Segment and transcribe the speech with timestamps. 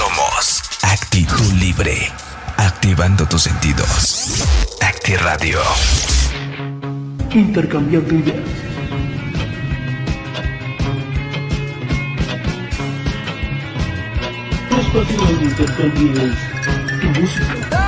[0.00, 2.10] Somos Actitud Libre.
[2.56, 4.46] Activando tus sentidos.
[4.80, 5.60] Acti Radio.
[7.34, 8.48] Intercambiando ideas.
[14.70, 16.38] Espacio donde intercambies
[17.00, 17.79] tu música.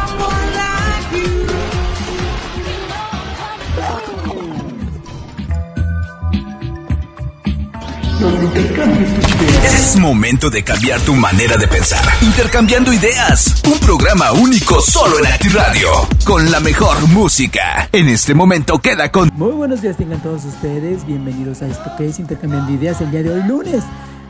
[9.64, 12.04] Es momento de cambiar tu manera de pensar.
[12.21, 13.61] Intercambiando ideas.
[13.68, 15.89] Un programa único solo en Acti Radio.
[16.25, 17.89] Con la mejor música.
[17.90, 22.07] En este momento queda con Muy buenos días tengan todos ustedes, bienvenidos a esto que
[22.07, 23.82] es Intercambiando Ideas el día de hoy lunes,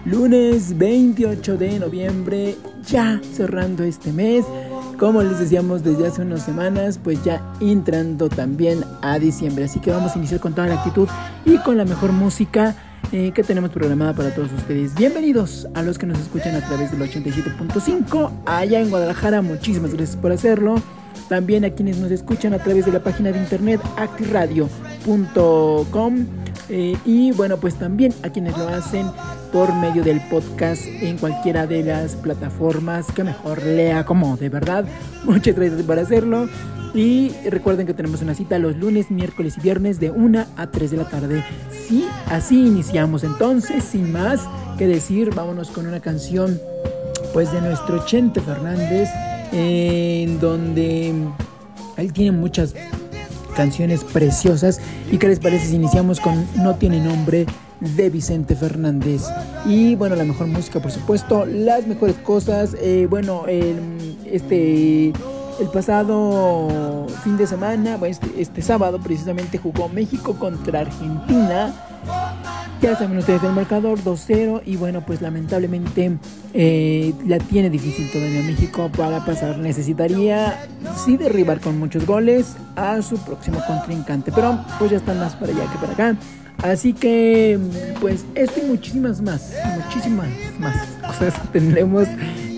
[0.07, 2.57] lunes 28 de noviembre,
[2.89, 4.47] ya cerrando este mes,
[4.99, 9.91] como les decíamos desde hace unas semanas, pues ya entrando también a diciembre, así que
[9.91, 11.09] vamos a iniciar con toda la actitud
[11.45, 12.75] y con la mejor música
[13.11, 14.95] eh, que tenemos programada para todos ustedes.
[14.95, 20.17] Bienvenidos a los que nos escuchan a través del 87.5 allá en Guadalajara, muchísimas gracias
[20.17, 20.77] por hacerlo.
[21.29, 26.27] También a quienes nos escuchan a través de la página de internet actiradio.com
[26.69, 29.07] eh, y bueno pues también a quienes lo hacen
[29.53, 34.87] por medio del podcast en cualquiera de las plataformas que mejor le acomode, ¿verdad?
[35.25, 36.49] Muchas gracias por hacerlo.
[36.95, 40.91] Y recuerden que tenemos una cita los lunes, miércoles y viernes de 1 a 3
[40.91, 41.45] de la tarde.
[41.89, 44.41] Sí, así iniciamos entonces, sin más
[44.77, 46.61] que decir, vámonos con una canción
[47.33, 49.09] pues de nuestro Chente Fernández,
[49.53, 51.15] en donde
[51.97, 52.75] él tiene muchas
[53.57, 54.79] canciones preciosas.
[55.11, 57.47] ¿Y qué les parece si iniciamos con No tiene nombre
[57.81, 59.23] de Vicente Fernández?
[59.65, 62.77] Y bueno, la mejor música, por supuesto, las mejores cosas.
[62.79, 63.45] eh, bueno,
[64.27, 65.13] este...
[65.61, 71.73] El pasado fin de semana, este, este sábado precisamente jugó México contra Argentina.
[72.81, 76.19] Ya saben ustedes el marcador 2-0 y bueno, pues lamentablemente
[76.53, 79.59] eh, la tiene difícil todavía México para pasar.
[79.59, 80.67] Necesitaría
[81.05, 85.53] sí derribar con muchos goles a su próximo contrincante, pero pues ya están más para
[85.53, 86.17] allá que para acá.
[86.65, 87.59] Así que
[88.01, 89.53] pues esto y muchísimas más,
[89.85, 90.29] muchísimas
[90.59, 90.77] más
[91.07, 92.09] cosas tendremos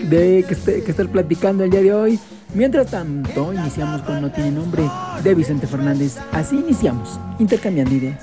[0.09, 2.19] de que, este- que estar platicando el día de hoy.
[2.55, 4.89] Mientras tanto, iniciamos con No tiene nombre
[5.25, 6.19] de Vicente Fernández.
[6.31, 8.23] Así iniciamos, intercambiando ideas.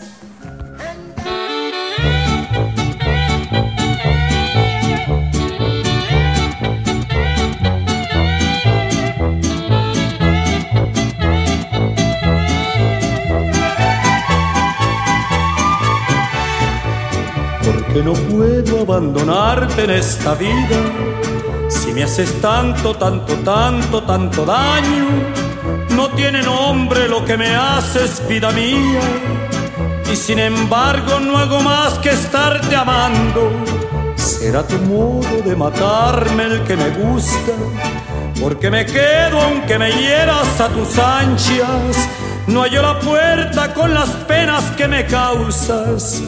[17.66, 21.12] Porque no puedo abandonarte en esta vida
[22.01, 25.06] me haces tanto, tanto, tanto, tanto daño.
[25.91, 29.01] No tiene nombre lo que me haces, vida mía.
[30.12, 33.51] Y sin embargo no hago más que estarte amando.
[34.16, 37.53] Será tu modo de matarme el que me gusta.
[38.41, 42.09] Porque me quedo aunque me hieras a tus ansias.
[42.47, 46.23] No hallo la puerta con las penas que me causas.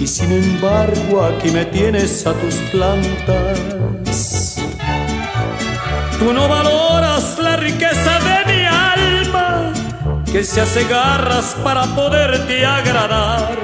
[0.00, 3.77] Y sin embargo aquí me tienes a tus plantas.
[6.18, 9.72] Tú no valoras la riqueza de mi alma,
[10.24, 13.56] que se hace garras para poderte agradar.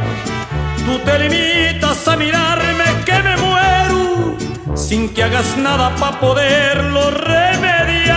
[0.86, 4.36] Tú te limitas a mirarme que me muero,
[4.76, 8.14] sin que hagas nada para poderlo remediar.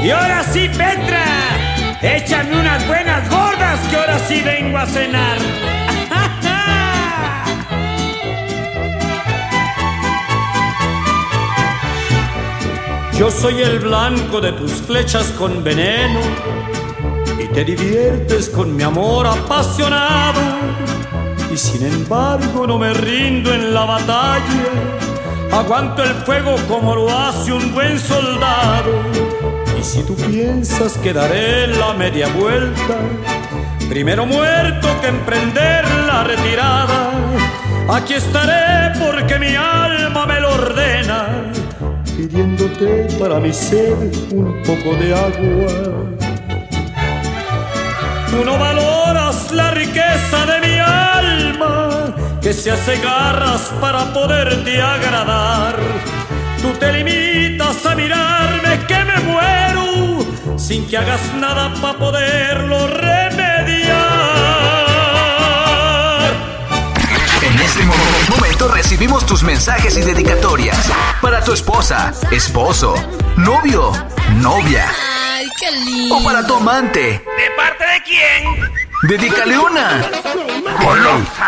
[0.00, 1.24] Y ahora sí, Petra,
[2.02, 5.38] échame unas buenas gordas que ahora sí vengo a cenar.
[13.18, 16.20] Yo soy el blanco de tus flechas con veneno
[17.36, 20.40] y te diviertes con mi amor apasionado.
[21.52, 24.70] Y sin embargo no me rindo en la batalla,
[25.50, 29.02] aguanto el fuego como lo hace un buen soldado.
[29.76, 32.98] Y si tú piensas que daré la media vuelta,
[33.88, 37.10] primero muerto que emprender la retirada,
[37.88, 41.47] aquí estaré porque mi alma me lo ordena
[43.18, 43.96] para mi sed
[44.32, 45.72] un poco de agua.
[48.30, 55.76] Tú no valoras la riqueza de mi alma, que se hace garras para poderte agradar.
[56.62, 63.27] Tú te limitas a mirarme que me muero, sin que hagas nada para poderlo remediar.
[68.58, 70.90] Momento recibimos tus mensajes y dedicatorias.
[71.20, 72.94] Para tu esposa, esposo,
[73.36, 73.92] novio,
[74.36, 74.84] novia
[75.32, 76.16] Ay, qué lindo.
[76.16, 77.00] o para tu amante.
[77.00, 78.72] ¿De parte de quién?
[79.02, 80.10] Dedícale una.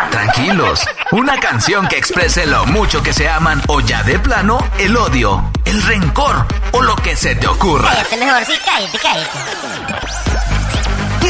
[0.09, 0.85] Tranquilos.
[1.11, 5.51] Una canción que exprese lo mucho que se aman o ya de plano el odio,
[5.65, 7.89] el rencor o lo que se te ocurra.
[7.89, 9.80] Cállate mejor, sí, cállate, cállate.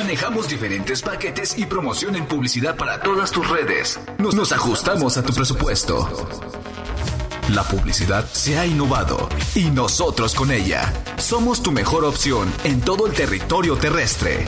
[0.08, 4.00] Manejamos diferentes paquetes y promoción en publicidad para todas tus redes.
[4.16, 6.08] Nos, nos ajustamos a tu presupuesto.
[7.50, 10.90] La publicidad se ha innovado y nosotros con ella.
[11.18, 14.46] Somos tu mejor opción en todo el territorio terrestre.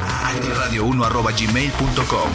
[0.71, 2.31] Radio1.gmail.com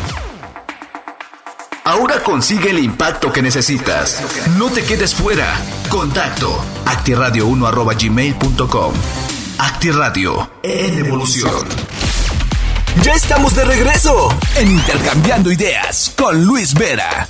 [1.84, 4.22] Ahora consigue el impacto que necesitas.
[4.60, 5.60] No te quedes fuera.
[5.90, 8.94] Contacto actiradio1.gmail.com
[9.58, 11.66] Actiradio en evolución.
[13.04, 17.28] Ya estamos de regreso en Intercambiando Ideas con Luis Vera.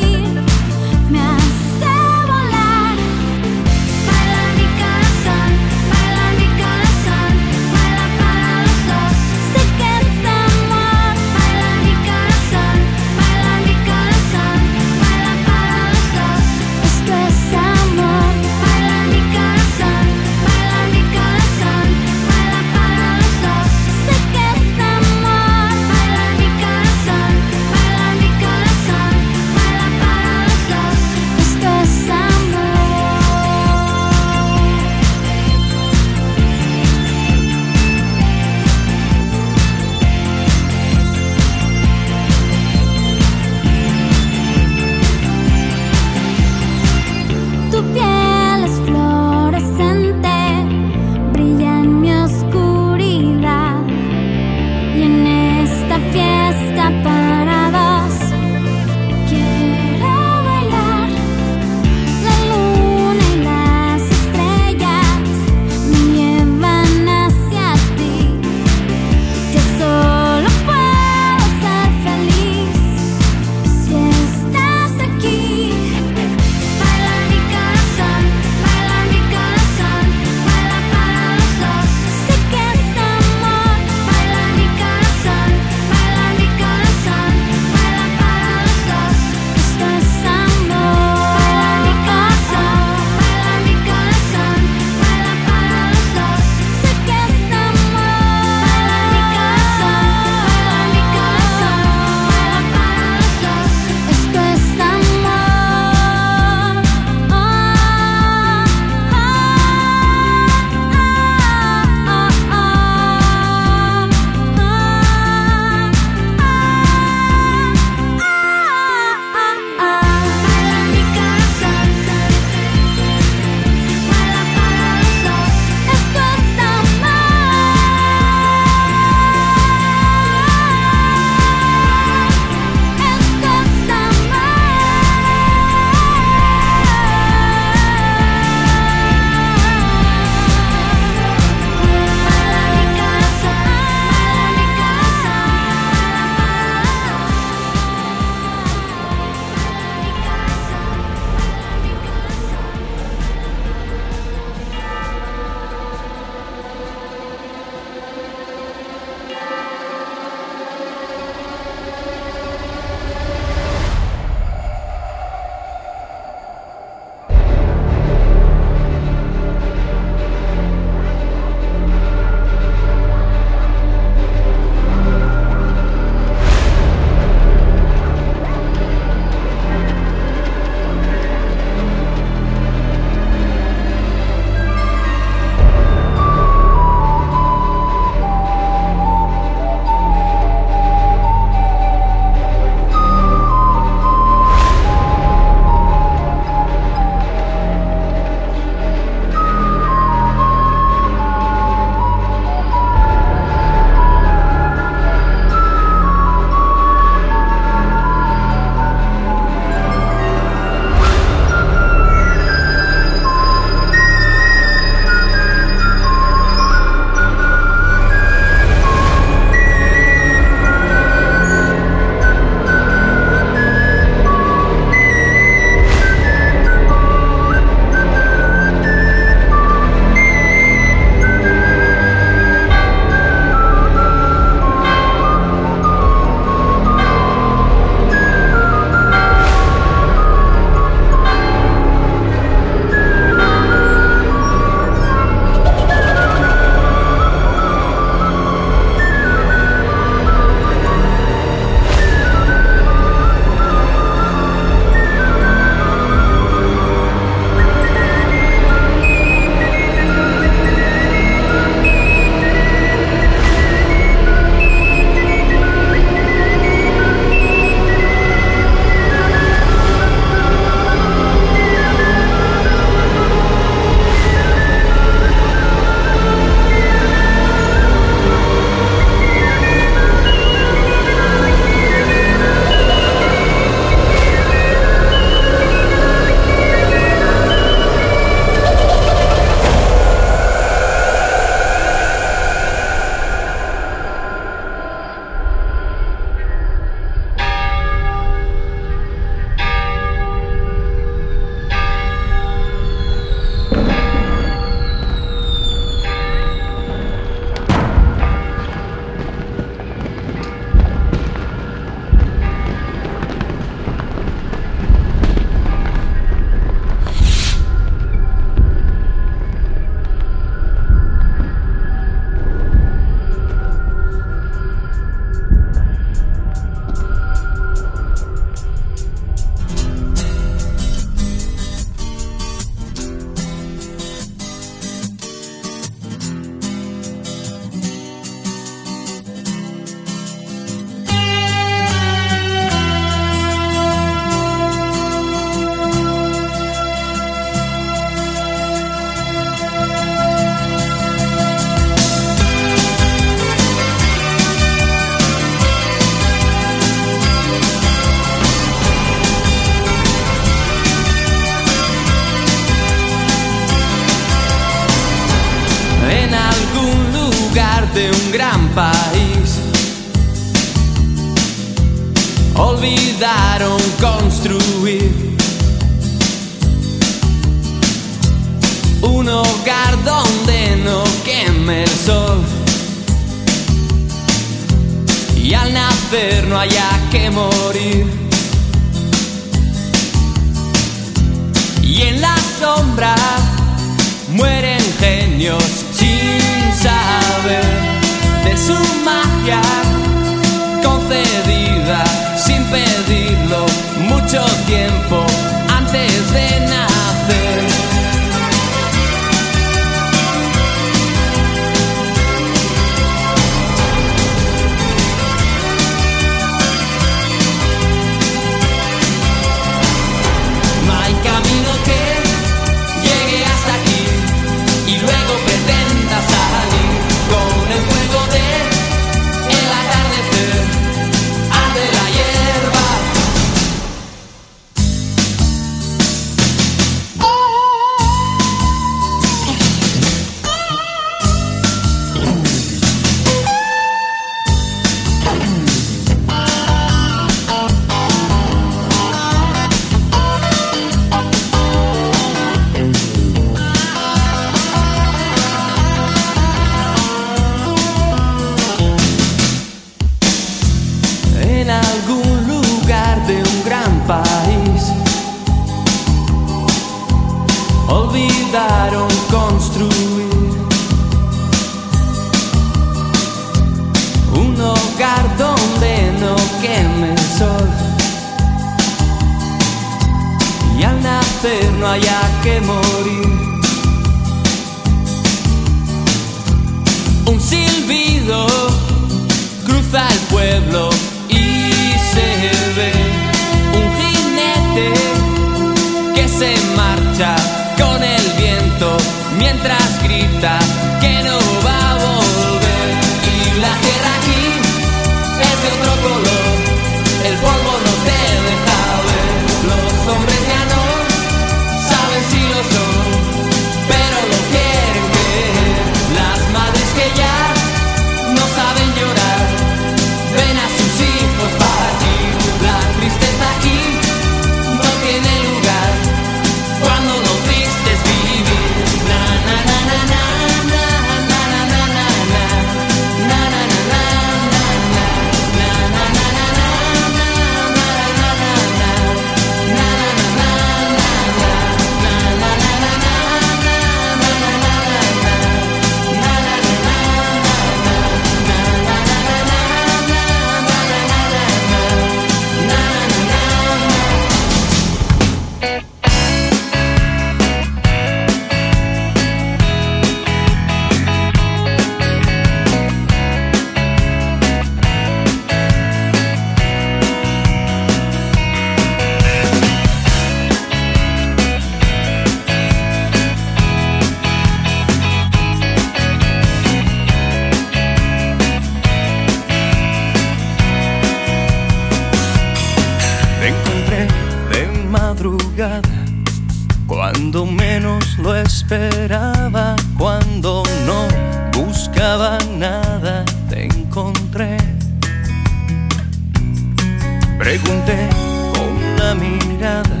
[597.44, 598.08] Pregunté
[598.54, 600.00] con una mirada,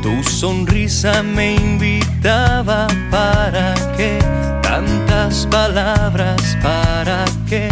[0.00, 4.20] tu sonrisa me invitaba para qué,
[4.62, 7.68] tantas palabras para qué.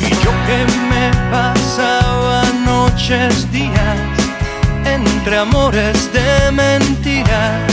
[0.00, 0.60] Y yo que
[0.92, 3.98] me pasaba noches, días,
[4.86, 7.66] entre amores de mentira,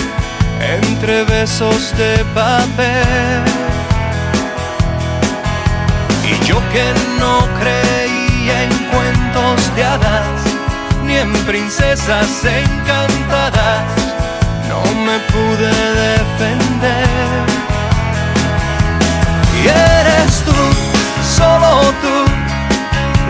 [0.60, 3.65] entre besos de papel.
[6.46, 10.42] Yo que no creía en cuentos de hadas,
[11.04, 13.84] ni en princesas encantadas,
[14.70, 15.72] no me pude
[16.06, 17.46] defender.
[19.58, 20.60] Y eres tú,
[21.36, 22.18] solo tú,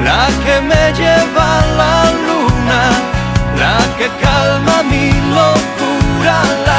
[0.03, 2.81] la que me lleva a la luna,
[3.57, 6.74] la que calma mi locura.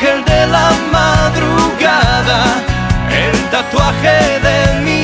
[0.00, 2.40] ángel de la madrugada,
[3.10, 4.97] el tatuaje de mi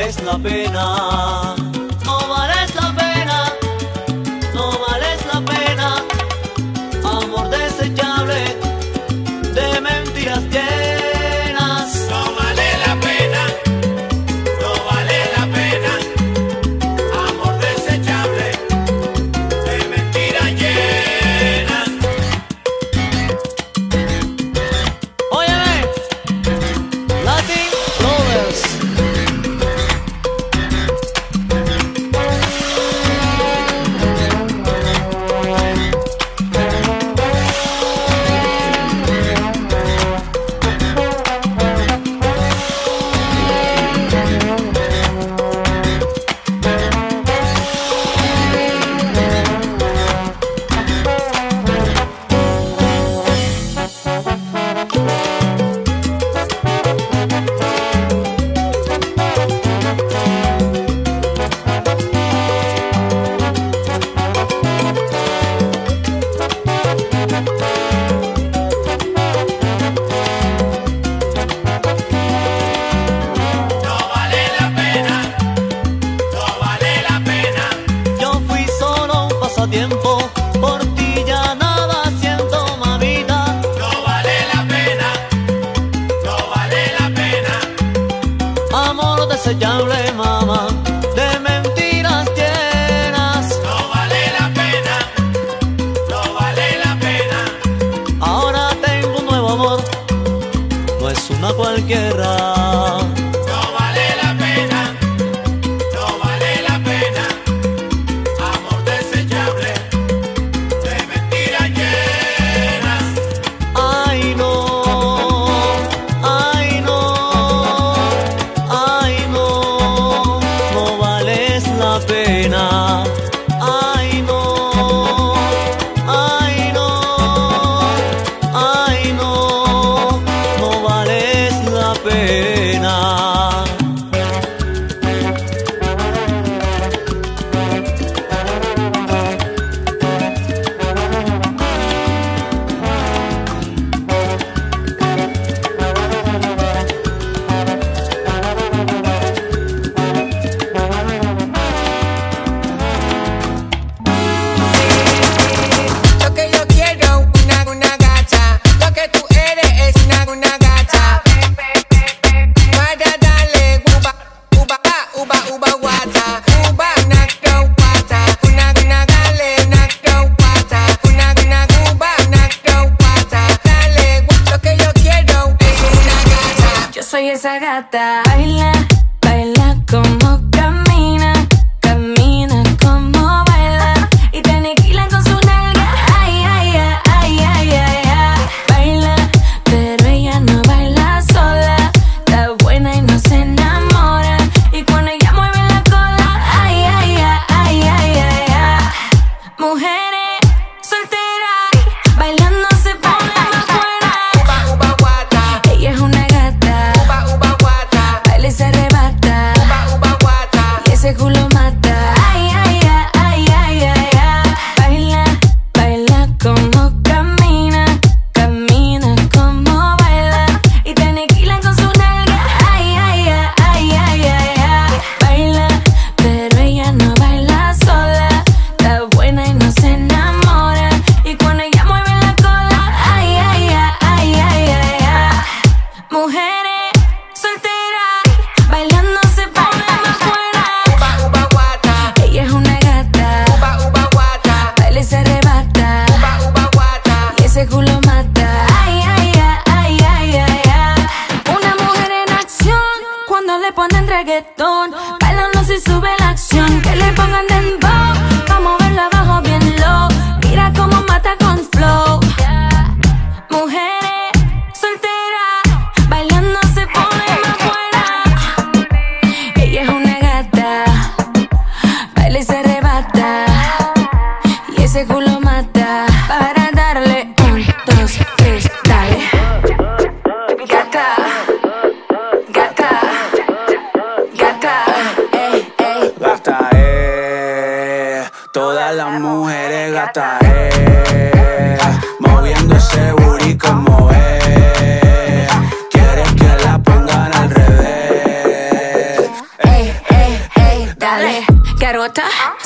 [0.00, 1.59] vales la pena.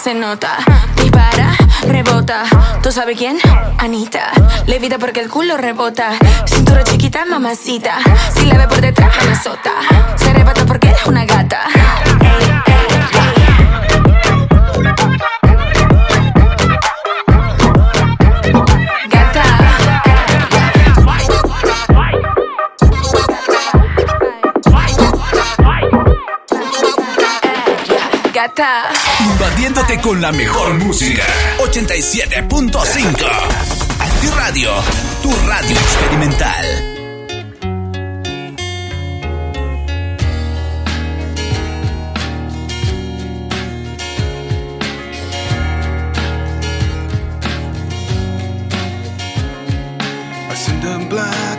[0.05, 0.59] se nota.
[0.97, 2.45] Dispara, rebota.
[2.83, 3.39] ¿Tú sabes quién?
[3.79, 4.33] Anita.
[4.67, 6.11] Levita porque el culo rebota.
[6.45, 7.97] Cintura chiquita, mamacita.
[8.35, 9.73] Si la ve por detrás, me azota.
[10.17, 11.63] Se arrebata porque eres una gata.
[29.21, 31.25] Invadiéndote con la mejor música.
[31.61, 33.27] 87.5.
[33.99, 34.71] Antiradio,
[35.23, 36.91] tu radio experimental.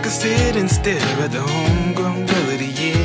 [0.06, 3.05] I sit and stare at the homegrown girl.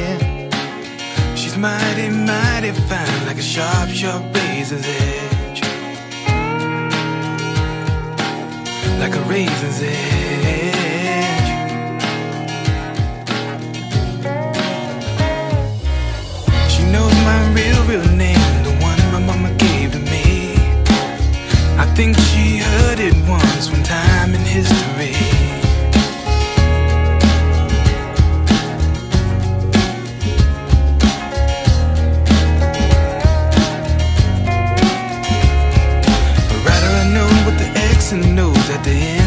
[1.60, 5.60] mighty, mighty fine, like a sharp, sharp razor's edge.
[8.98, 11.50] Like a razor's edge.
[16.70, 20.54] She knows my real, real name, the one my mama gave to me.
[21.76, 25.29] I think she heard it once, one time in history.
[38.70, 39.19] at the end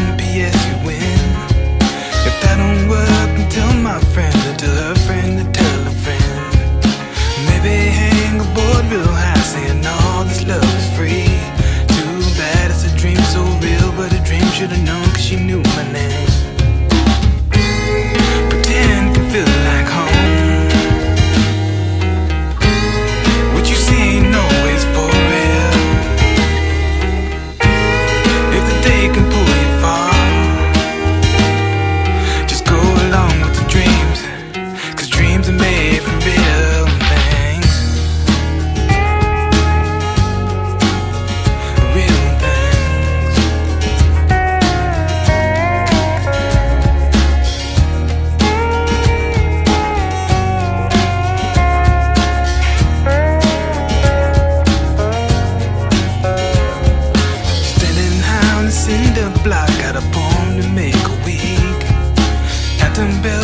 [63.04, 63.43] and build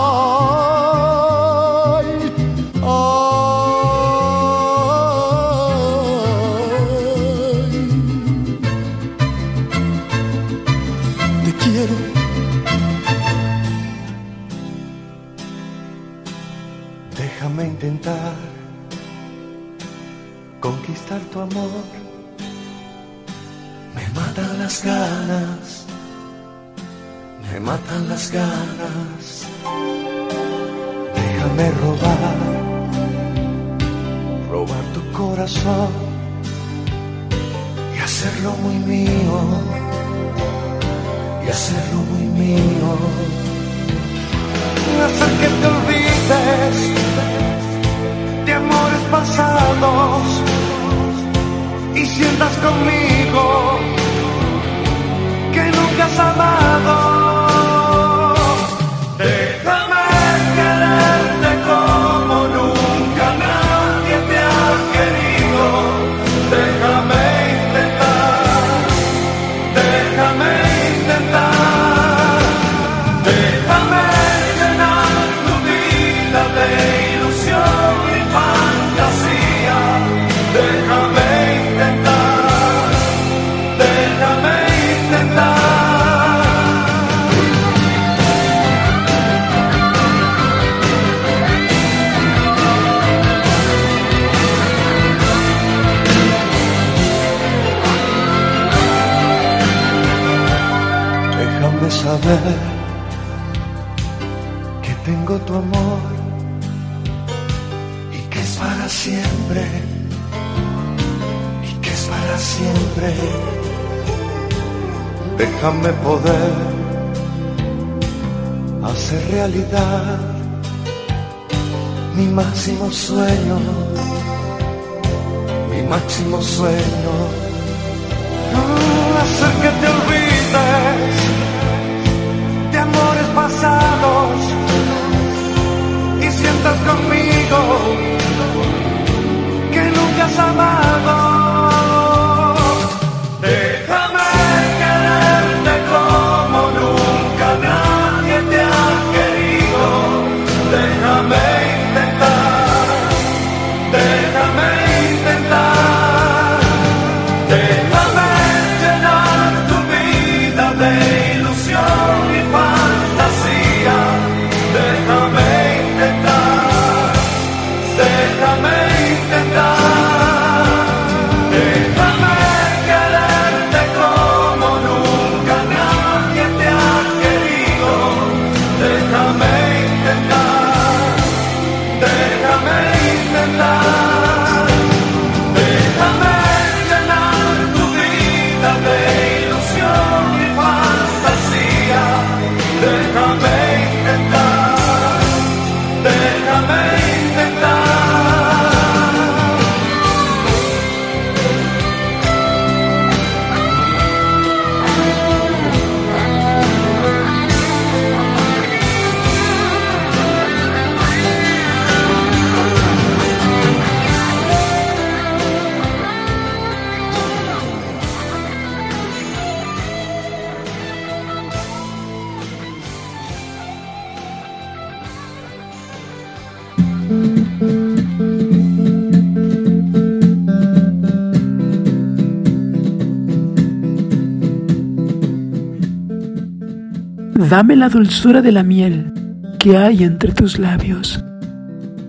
[237.75, 239.11] La dulzura de la miel
[239.57, 241.23] que hay entre tus labios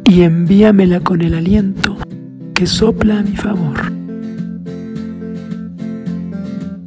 [0.04, 1.96] y envíamela con el aliento
[2.54, 3.90] que sopla a mi favor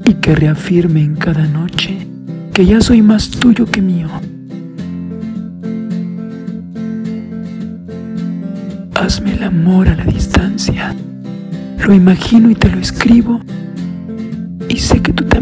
[0.05, 2.05] y que reafirme en cada noche
[2.53, 4.09] que ya soy más tuyo que mío.
[8.93, 10.93] Hazme el amor a la distancia.
[11.79, 13.39] Lo imagino y te lo escribo
[14.69, 15.34] y sé que tú también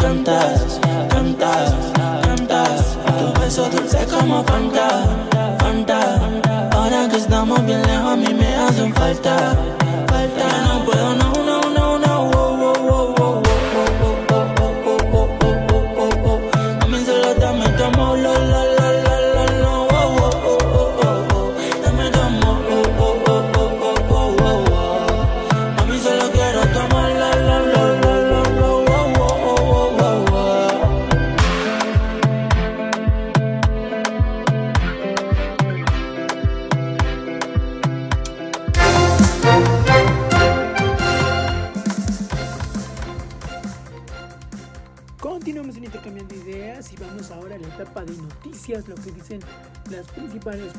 [0.00, 0.80] encantas,
[1.10, 1.74] cantas,
[2.22, 2.98] cantas.
[3.18, 4.88] Tu beso dulce como Fanta,
[5.58, 6.18] Fanta.
[6.72, 9.56] Ahora que estamos bien lejos, a mí me hacen falta.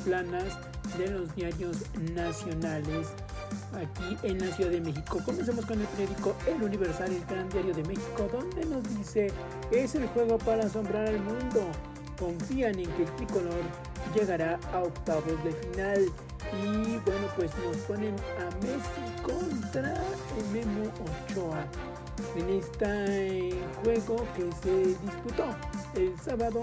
[0.03, 0.57] Planas
[0.97, 1.77] de los diarios
[2.13, 3.07] nacionales
[3.73, 5.19] aquí en la Ciudad de México.
[5.25, 9.31] Comencemos con el periódico El Universal, el gran diario de México, donde nos dice,
[9.71, 11.67] es el juego para asombrar al mundo.
[12.19, 13.61] Confían en que el tricolor
[14.13, 16.05] llegará a octavos de final.
[16.61, 19.93] Y bueno, pues nos ponen a Messi contra
[20.37, 20.91] el Memo
[21.29, 21.65] Ochoa
[22.35, 25.45] en este juego que se disputó
[25.95, 26.61] el sábado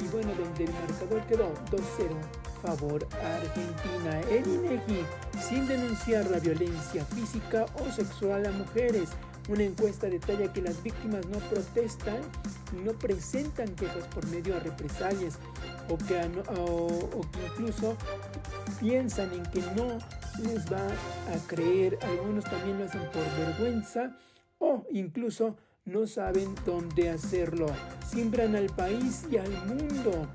[0.00, 4.20] y, bueno donde el marcador quedó 2-0 favor Argentina.
[4.30, 5.04] El INEGI
[5.40, 9.10] sin denunciar la violencia física o sexual a mujeres.
[9.48, 12.20] Una encuesta detalla que las víctimas no protestan
[12.84, 15.38] no presentan quejas por medio a represalias
[15.88, 16.20] o que,
[16.56, 17.96] o que incluso
[18.78, 19.98] piensan en que no
[20.44, 24.16] les va a creer, algunos también lo hacen por vergüenza
[24.58, 25.56] o incluso
[25.90, 27.66] no saben dónde hacerlo.
[28.08, 30.26] Siembran al país y al mundo.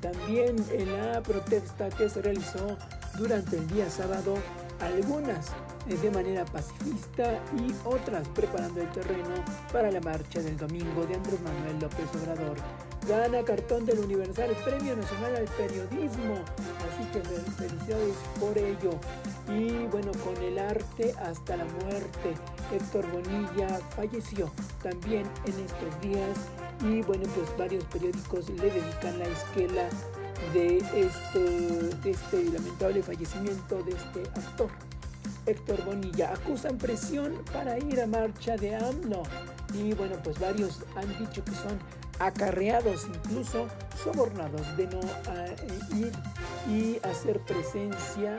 [0.00, 2.78] También en la protesta que se realizó
[3.18, 4.34] durante el día sábado,
[4.80, 5.48] algunas
[5.88, 9.34] eh, de manera pacifista y otras preparando el terreno
[9.72, 12.56] para la marcha del domingo de Andrés Manuel López Obrador.
[13.08, 16.34] Gana cartón del Universal Premio Nacional al Periodismo,
[16.86, 18.90] así que fel- felicidades por ello.
[19.48, 22.34] Y bueno, con el arte hasta la muerte,
[22.72, 24.50] Héctor Bonilla falleció
[24.82, 26.38] también en estos días.
[26.82, 29.88] Y bueno, pues varios periódicos le dedican la esquela
[30.52, 31.40] de, esto,
[32.02, 34.68] de este lamentable fallecimiento de este actor.
[35.46, 39.22] Héctor Bonilla acusan presión para ir a marcha de AMLO
[39.74, 41.78] y bueno pues varios han dicho que son
[42.20, 43.66] acarreados incluso
[44.02, 46.12] sobornados de no ah, eh, ir
[46.68, 48.36] y hacer presencia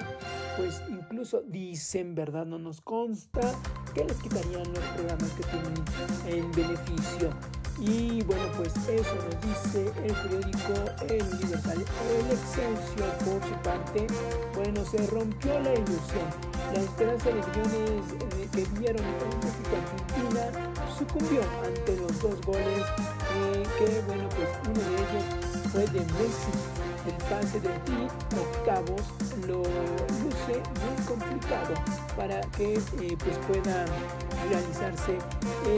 [0.57, 3.41] pues incluso dicen verdad no nos consta
[3.93, 5.73] que les quitarían los programas que tienen
[6.27, 7.29] en beneficio
[7.79, 10.73] Y bueno, pues eso nos dice el periódico
[11.09, 11.83] El Universal.
[12.13, 14.05] El Excelsior, por su parte,
[14.53, 16.29] bueno, se rompió la ilusión.
[16.75, 18.03] La esperanza de millones
[18.37, 20.70] eh, que vieron en México-Argentina
[21.01, 22.85] sucumbió ante los dos goles
[23.35, 26.51] eh, que, bueno, pues uno de ellos fue de Messi.
[27.07, 28.07] El pase de ti,
[28.39, 29.01] octavos,
[29.47, 31.73] lo luce muy complicado
[32.15, 33.85] para que eh, pues pueda
[34.47, 35.17] realizarse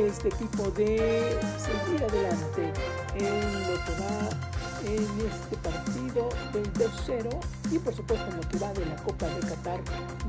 [0.05, 2.73] este tipo de seguir adelante
[3.15, 4.42] en lo que va
[4.85, 7.39] en este partido del 2-0
[7.71, 9.79] y por supuesto en lo que va de la Copa de Qatar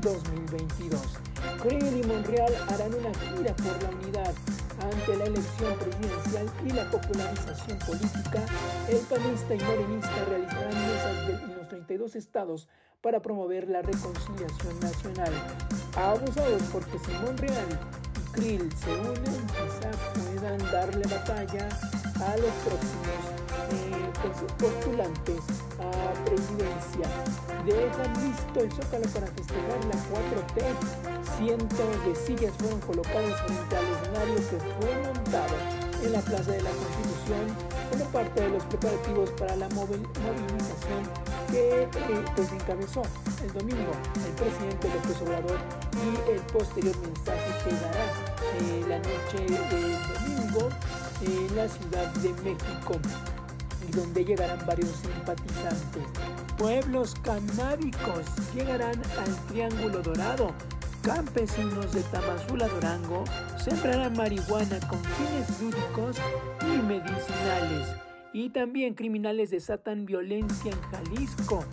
[0.01, 1.01] 2022.
[1.61, 4.33] Creel y Monreal harán una gira por la unidad
[4.81, 8.45] ante la elección presidencial y la popularización política,
[8.89, 12.67] el panista y morenista realizarán mesas en los 32 estados
[13.01, 15.33] para promover la reconciliación nacional.
[15.95, 21.69] Abusados porque si Monreal y Krill se unen, quizá puedan darle batalla
[22.25, 23.34] a los próximos
[24.57, 25.41] postulantes
[25.79, 27.07] a presidencia.
[27.65, 30.59] Dejan listo el zócalo para festejar la 4T.
[31.37, 35.55] Cientos de sillas fueron colocadas frente al escenario que fue montado
[36.03, 41.83] en la Plaza de la Constitución como parte de los preparativos para la movilización que
[41.83, 41.87] eh,
[42.35, 43.01] pues encabezó
[43.43, 43.91] el domingo
[44.25, 45.57] el presidente López Obrador
[45.93, 48.05] y el posterior mensaje que dará
[48.59, 50.69] eh, la noche del domingo
[51.21, 52.99] en la Ciudad de México
[53.95, 56.03] donde llegarán varios simpatizantes.
[56.57, 60.53] Pueblos canábicos llegarán al Triángulo Dorado.
[61.01, 63.23] Campesinos de Tamazula, Durango,
[63.57, 66.17] sembrarán marihuana con fines lúdicos
[66.61, 67.95] y medicinales.
[68.33, 71.63] Y también criminales desatan violencia en Jalisco.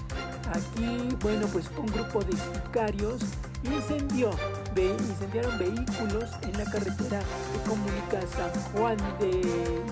[0.50, 3.22] Aquí, bueno, pues un grupo de sicarios
[3.64, 4.30] incendió,
[4.76, 9.40] incendiaron vehículos en la carretera que comunica San Juan de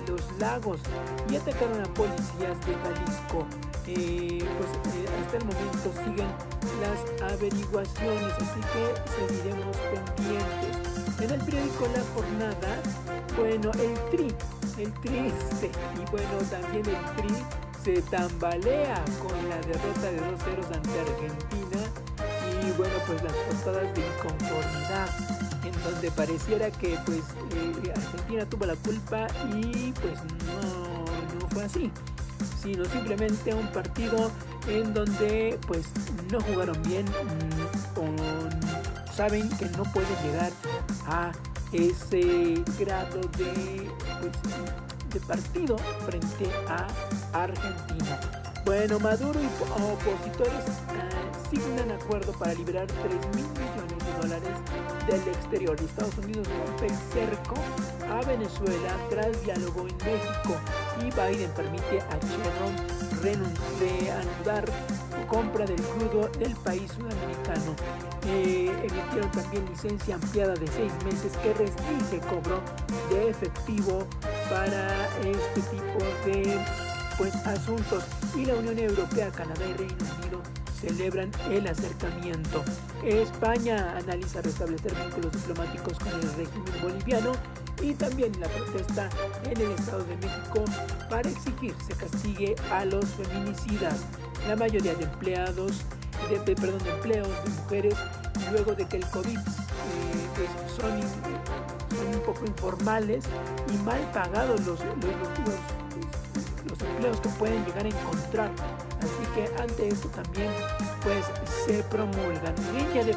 [0.09, 0.81] los Lagos
[1.31, 3.47] y atacaron a policías de Jalisco.
[3.87, 6.29] Eh, pues eh, hasta el momento siguen
[6.81, 9.77] las averiguaciones, así que seguiremos
[10.17, 11.21] pendientes.
[11.21, 12.83] En el periódico La Jornada,
[13.37, 14.35] bueno, el Tri,
[14.83, 17.35] el triste y bueno, también el Tri
[17.85, 21.81] se tambalea con la derrota de 2-0 ante Argentina
[22.67, 27.19] y bueno, pues las portadas de inconformidad en donde pareciera que pues
[27.55, 31.91] eh, Argentina tuvo la culpa y pues no, no fue así
[32.63, 34.31] sino simplemente un partido
[34.69, 35.87] en donde pues
[36.31, 40.53] no jugaron bien mm, o saben que no pueden llegar
[41.07, 41.33] a
[41.73, 43.91] ese grado de,
[44.21, 44.33] pues,
[45.13, 46.87] de partido frente a
[47.33, 48.21] Argentina.
[48.65, 53.05] Bueno, Maduro y po- opositores ah, signan acuerdo para liberar 3
[53.37, 54.57] mil millones de dólares
[55.07, 55.77] del exterior.
[55.81, 57.55] Y Estados Unidos rompe el cerco
[58.11, 60.57] a Venezuela tras diálogo en México
[60.99, 62.75] y Biden permite a Chevron
[63.23, 64.65] reanudar
[65.31, 67.77] compra del crudo del país sudamericano.
[68.27, 72.61] Eh, emitieron también licencia ampliada de seis meses que restringe cobro
[73.11, 74.07] de efectivo
[74.51, 76.59] para este tipo de
[77.17, 78.05] pues, asuntos.
[78.37, 82.65] Y la Unión Europea, Canadá y Reino Unido celebran el acercamiento.
[83.05, 87.33] España analiza restablecer vínculos diplomáticos con el régimen boliviano
[87.83, 89.09] y también la protesta
[89.45, 90.65] en el Estado de México
[91.09, 94.05] para exigir se castigue a los feminicidas.
[94.49, 95.73] La mayoría de empleados,
[96.29, 97.95] de, perdón, de empleos de mujeres,
[98.53, 99.43] luego de que el COVID eh,
[100.35, 100.93] pues son,
[102.15, 103.25] un poco informales
[103.73, 104.81] y mal pagados los
[106.91, 108.51] empleos que pueden llegar a encontrar.
[108.99, 110.51] Así que ante esto también
[111.03, 111.25] pues
[111.67, 112.55] se promulgan.
[112.75, 113.15] Riña de,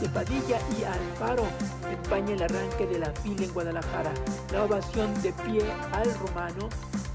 [0.00, 1.44] de Padilla y Alfaro
[1.90, 4.12] empaña el arranque de la fila en Guadalajara.
[4.52, 5.62] La ovación de pie
[5.92, 6.68] al rumano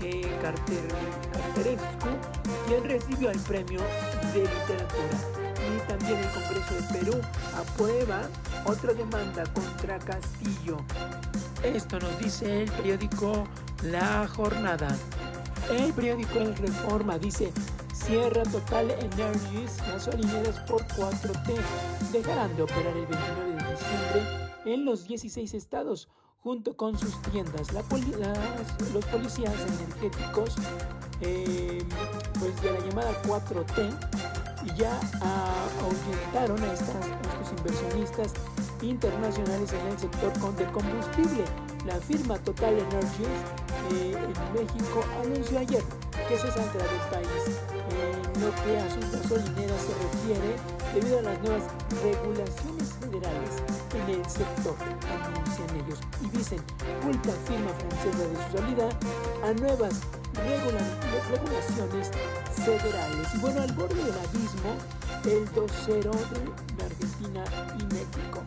[0.04, 0.88] eh, Carter,
[1.32, 2.10] Carterescu,
[2.68, 3.82] quien recibió el premio
[4.34, 5.18] de literatura.
[5.62, 7.22] Y también el Congreso de Perú
[7.56, 8.22] aprueba
[8.66, 10.78] otra demanda contra Castillo.
[11.64, 13.48] Esto nos dice el periódico
[13.84, 14.98] La Jornada.
[15.70, 17.52] El periódico El Reforma dice,
[17.94, 21.56] cierra Total Energies gasolineras por 4T.
[22.12, 26.10] Dejarán de operar el 29 de diciembre en los 16 estados
[26.42, 27.72] junto con sus tiendas.
[27.74, 30.56] Los policías energéticos
[31.22, 31.84] eh,
[32.40, 38.34] pues de la llamada 4T ya ah, ahuyentaron a, estas, a estos inversionistas
[38.82, 41.44] internacionales en el sector del combustible.
[41.86, 43.38] La firma Total Energies
[43.94, 45.84] eh, en México anunció ayer
[46.28, 47.60] que se saldrá del país.
[47.92, 50.56] En lo que a sus gasolineras se refiere,
[50.94, 51.64] debido a las nuevas
[52.04, 53.50] regulaciones federales
[53.96, 54.76] en el sector,
[55.12, 56.00] anuncian ellos.
[56.24, 56.60] Y dicen,
[57.02, 58.90] culpa firma francesa de su salida
[59.44, 59.94] a nuevas
[60.34, 60.88] regula-
[61.32, 62.12] regulaciones
[62.64, 63.28] federales.
[63.36, 64.72] Y bueno, al borde del abismo,
[65.26, 67.44] el 2-0 de, de Argentina
[67.80, 68.42] y México.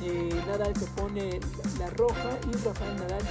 [0.00, 1.40] Nadal se pone
[1.78, 3.22] la roja y Rafael Nadal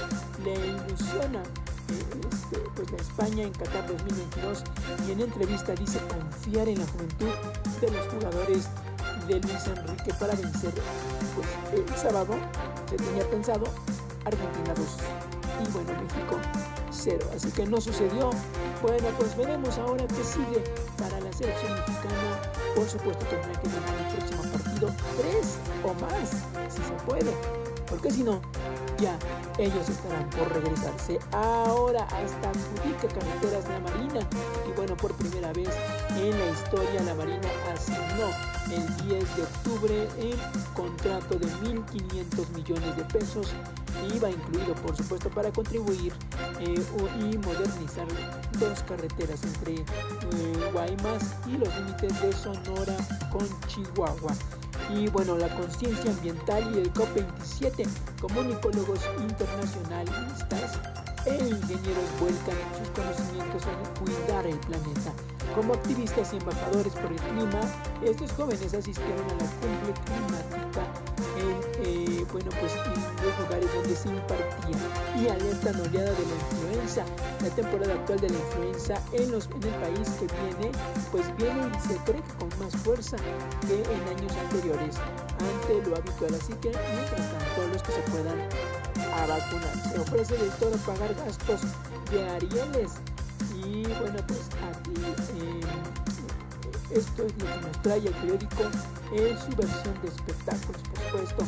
[0.43, 4.63] le ilusiona eh, este, pues la España en Qatar 2022
[5.07, 7.29] y en entrevista dice confiar en la juventud
[7.79, 8.67] de los jugadores
[9.27, 10.73] de Luis Enrique para vencer
[11.35, 12.35] pues el sábado
[12.89, 13.65] se tenía pensado
[14.25, 14.87] Argentina 2
[15.63, 16.37] y bueno México
[16.91, 18.29] 0 así que no sucedió.
[18.81, 20.63] Bueno pues veremos ahora qué sigue
[20.97, 22.41] para la selección mexicana.
[22.75, 24.43] Por supuesto tendrá que ganar el próximo
[25.17, 26.29] 3 o más
[26.69, 27.31] si se puede
[27.89, 28.41] porque si no
[28.99, 29.17] ya
[29.57, 31.19] ellos estarán por regresarse.
[31.31, 34.19] Ahora hasta adjudica carreteras de la Marina.
[34.67, 35.69] Y bueno, por primera vez
[36.15, 38.29] en la historia la Marina asignó
[38.71, 40.37] el 10 de octubre el
[40.73, 43.53] contrato de 1.500 millones de pesos.
[44.13, 46.13] IVA incluido, por supuesto, para contribuir
[46.59, 46.83] eh,
[47.19, 48.07] y modernizar
[48.59, 52.95] dos carreteras entre eh, Guaymas y los límites de Sonora
[53.31, 54.33] con Chihuahua.
[54.93, 57.87] Y bueno, la conciencia ambiental y el COP27,
[58.21, 60.79] comunicólogos internacionalistas
[61.25, 65.11] e ingenieros vuelcan sus conocimientos en cuidar el planeta.
[65.53, 67.61] Como activistas y embajadores por el clima,
[68.03, 71.06] estos jóvenes asistieron a la cumbre climática
[72.31, 72.73] bueno, pues
[73.23, 74.77] los lugares donde se impartía
[75.15, 77.05] y alertan oleada de la influenza.
[77.41, 80.71] La temporada actual de la influenza en, los, en el país que viene,
[81.11, 83.17] pues viene se cree que con más fuerza
[83.67, 84.95] que en años anteriores
[85.39, 86.35] ante lo habitual.
[86.35, 88.39] Así que, mientras tanto, los que se puedan
[89.13, 89.91] a vacunar.
[89.91, 91.61] Se ofrece del todo pagar gastos
[92.11, 92.91] de Arieles.
[93.55, 94.93] Y bueno, pues aquí
[95.39, 95.61] eh,
[96.91, 98.63] esto es lo que nos trae el periódico
[99.11, 101.45] en su versión de espectáculos, por supuesto.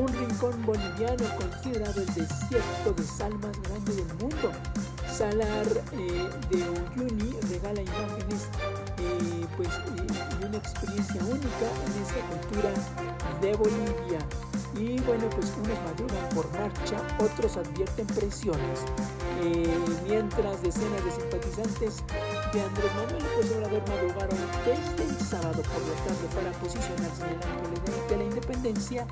[0.00, 4.52] Un rincón boliviano considerado el desierto de sal más grande del mundo.
[5.12, 8.48] Salar eh, de Uyuni regala imágenes
[8.98, 12.70] eh, pues, eh, experiencia única en esta cultura
[13.40, 14.18] de Bolivia.
[14.76, 18.84] Y bueno, pues unos madrugan por marcha, otros advierten presiones.
[19.42, 22.04] Eh, mientras decenas de simpatizantes
[22.52, 27.30] de Andrés Manuel López Obrador madrugaron desde el sábado por la tarde para posicionarse en
[27.30, 29.06] el ángulo de, de la independencia,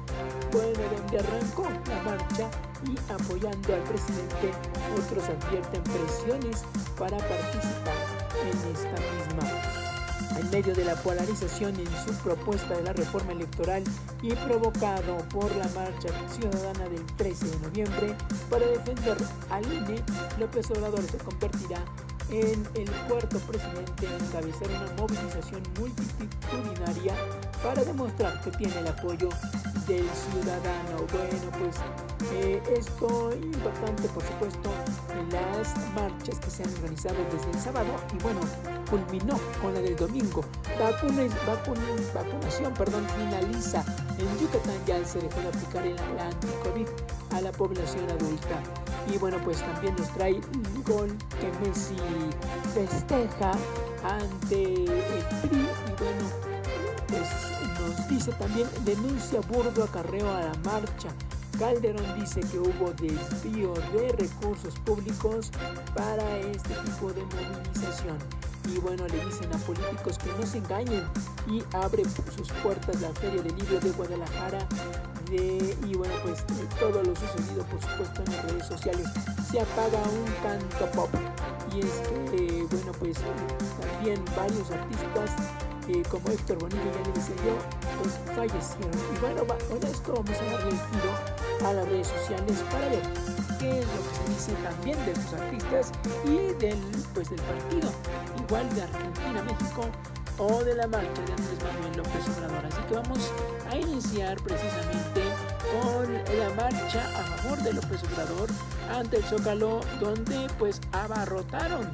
[0.53, 2.51] bueno, donde arrancó la marcha
[2.85, 4.53] y apoyando al presidente,
[4.99, 6.65] otros advierten presiones
[6.99, 7.97] para participar
[8.43, 9.76] en esta misma
[10.39, 13.83] en medio de la polarización en su propuesta de la reforma electoral
[14.23, 18.15] y provocado por la marcha ciudadana del 13 de noviembre
[18.51, 19.17] para defender
[19.51, 20.03] al INE,
[20.39, 21.85] López Obrador se convertirá
[22.31, 27.15] en el cuarto presidente en encabezar una movilización multitudinaria
[27.63, 29.29] para demostrar que tiene el apoyo
[29.87, 30.97] del ciudadano.
[31.13, 31.77] Bueno, pues
[32.33, 34.71] eh, esto importante, por supuesto,
[35.19, 38.41] en las marchas que se han organizado desde el sábado y bueno,
[38.91, 40.43] culminó con la del domingo.
[40.79, 43.85] Vacunas, vacun- vacunación perdón, finaliza.
[44.19, 46.87] En Yucatán ya se dejó de aplicar el, anti-COVID
[47.35, 48.61] a la población adulta.
[49.13, 51.97] Y bueno, pues también nos trae un gol que Messi
[52.75, 53.53] festeja
[54.03, 55.59] ante el PRI.
[55.59, 56.25] Y bueno,
[57.09, 57.56] pues
[58.09, 61.09] dice también denuncia burdo acarreo a la marcha.
[61.59, 65.51] Calderón dice que hubo desvío de recursos públicos
[65.95, 68.19] para este tipo de movilización.
[68.69, 71.05] Y bueno, le dicen a políticos que no se engañen
[71.49, 72.03] y abre
[72.37, 74.67] sus puertas la Feria del Libro de Guadalajara.
[75.31, 79.07] Y bueno, pues eh, todo lo sucedido, por supuesto, en las redes sociales.
[79.51, 81.11] Se apaga un canto pop.
[81.75, 83.23] Y es que, eh, bueno, pues eh,
[83.81, 85.31] también varios artistas
[86.11, 87.57] como Héctor Bonilla, ya le yo,
[88.03, 88.91] pues fallecieron.
[89.15, 93.03] Y bueno, con esto vamos a darle el giro a las redes sociales para ver
[93.59, 95.93] qué es lo que se dice también de sus artistas
[96.25, 96.79] y del,
[97.15, 97.91] pues, del partido,
[98.39, 99.83] igual de Argentina, México
[100.39, 102.67] o de la marcha de Andrés Manuel López Obrador.
[102.67, 103.33] Así que vamos
[103.71, 105.23] a iniciar precisamente
[105.73, 108.49] con la marcha a favor de López Obrador
[108.91, 111.89] ante el Zócalo, donde pues abarrotaron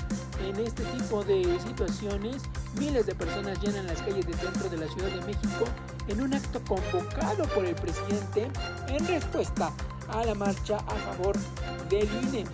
[0.45, 2.43] en este tipo de situaciones.
[2.79, 5.65] Miles de personas llenan las calles de dentro de la Ciudad de México
[6.09, 8.51] en un acto convocado por el presidente
[8.89, 9.73] en respuesta
[10.09, 11.37] a la marcha a favor
[11.89, 12.45] del INE.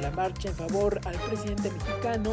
[0.00, 2.30] La marcha en favor al presidente mexicano,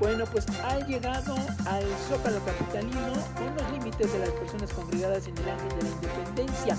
[0.00, 1.34] bueno, pues ha llegado
[1.66, 5.88] al Zócalo Capitalino con los límites de las personas congregadas en el Ángel de la
[5.90, 6.76] Independencia.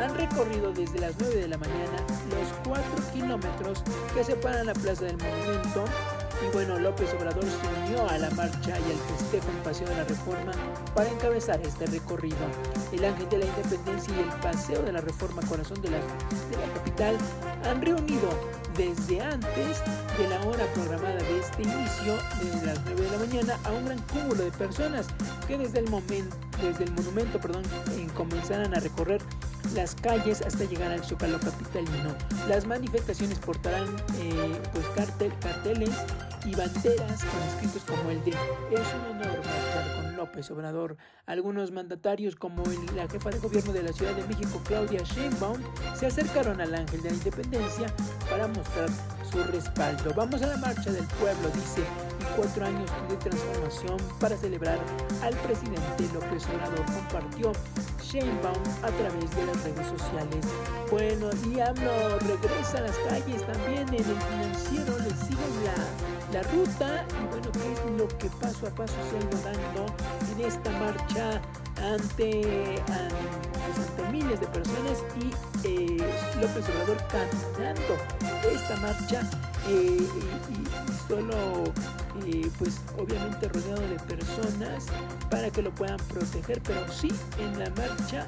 [0.00, 1.98] Han recorrido desde las 9 de la mañana
[2.30, 2.82] los 4
[3.12, 3.82] kilómetros
[4.14, 5.84] que separan la Plaza del Monumento
[6.44, 9.96] Y bueno, López Obrador se unió a la marcha y al festejo en Paseo de
[9.96, 10.52] la Reforma
[10.94, 12.36] para encabezar este recorrido.
[12.92, 16.66] El Ángel de la Independencia y el Paseo de la Reforma Corazón de la, de
[16.66, 17.16] la capital
[17.64, 18.28] han reunido
[18.76, 19.82] desde antes
[20.18, 23.84] de la hora programada de este inicio, desde las 9 de la mañana, a un
[23.86, 25.06] gran cúmulo de personas
[25.46, 27.64] que desde el momento, desde el monumento, perdón,
[28.74, 29.20] a recorrer
[29.74, 32.14] las calles hasta llegar al Zócalo capitalino.
[32.48, 33.84] Las manifestaciones portarán
[34.18, 35.90] eh, pues cartel, carteles
[36.46, 40.96] y banderas con escritos como el de Es un honor marchar con López Obrador.
[41.26, 42.62] Algunos mandatarios como
[42.94, 45.58] la jefa de gobierno de la Ciudad de México, Claudia Sheinbaum,
[45.98, 47.86] se acercaron al Ángel de la Independencia
[48.28, 48.88] para mostrar
[49.30, 50.12] su respaldo.
[50.14, 51.82] Vamos a la marcha del pueblo, dice,
[52.20, 54.78] y cuatro años de transformación para celebrar
[55.22, 57.52] al presidente López Obrador, compartió
[58.02, 60.46] Sheinbaum a través de las redes sociales.
[60.90, 66.03] Bueno, y regresa a las calles también en el financiero, le siguen la,
[66.34, 69.86] la ruta y bueno, qué es lo que paso a paso se ha ido dando
[70.32, 71.40] en esta marcha
[71.92, 73.08] ante, an-
[73.52, 75.30] pues, ante miles de personas y
[75.68, 75.96] eh,
[76.40, 77.94] López Obrador caminando
[78.52, 79.20] esta marcha
[79.68, 81.64] eh, y- y solo
[82.26, 84.86] eh, pues obviamente rodeado de personas
[85.30, 87.08] para que lo puedan proteger pero sí
[87.38, 88.26] en la marcha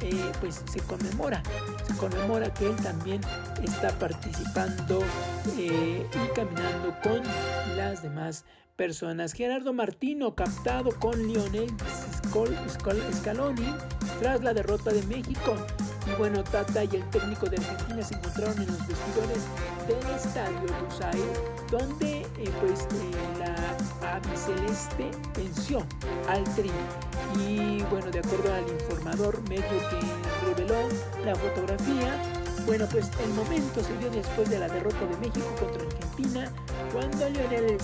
[0.00, 1.42] eh, pues se conmemora.
[1.86, 3.20] Se conmemora que él también
[3.62, 5.00] está participando
[5.58, 7.22] eh, y caminando con
[7.76, 8.44] las demás
[8.76, 9.32] personas.
[9.32, 11.68] Gerardo Martino captado con Lionel
[13.12, 13.74] Scaloni
[14.20, 15.56] tras la derrota de México
[16.16, 19.44] bueno, Tata y el técnico de Argentina se encontraron en los vestidores
[19.86, 21.24] del estadio Lusail,
[21.70, 25.84] donde eh, pues eh, la abiceleste venció
[26.28, 26.70] al Tri.
[27.38, 30.88] Y bueno, de acuerdo al informador medio que reveló
[31.24, 32.14] la fotografía,
[32.68, 36.52] bueno, pues el momento se dio después de la derrota de México contra Argentina,
[36.92, 37.76] cuando Lionel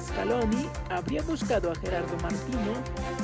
[0.00, 2.72] Scaloni habría buscado a Gerardo Martino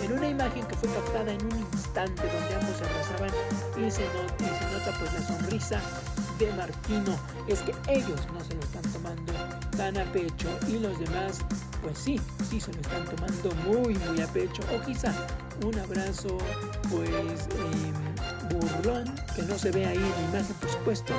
[0.04, 3.30] en una imagen que fue captada en un instante donde ambos se abrazaban
[3.76, 5.80] y se, no- y se nota pues la sonrisa
[6.40, 7.16] de Martino.
[7.46, 9.32] Es que ellos no se lo están tomando
[9.76, 11.38] tan a pecho y los demás
[11.82, 15.12] pues sí, sí se lo están tomando muy muy a pecho o quizá
[15.64, 16.36] un abrazo
[16.90, 17.94] pues em,
[18.48, 21.14] burlón que no se ve ahí en la imagen por supuesto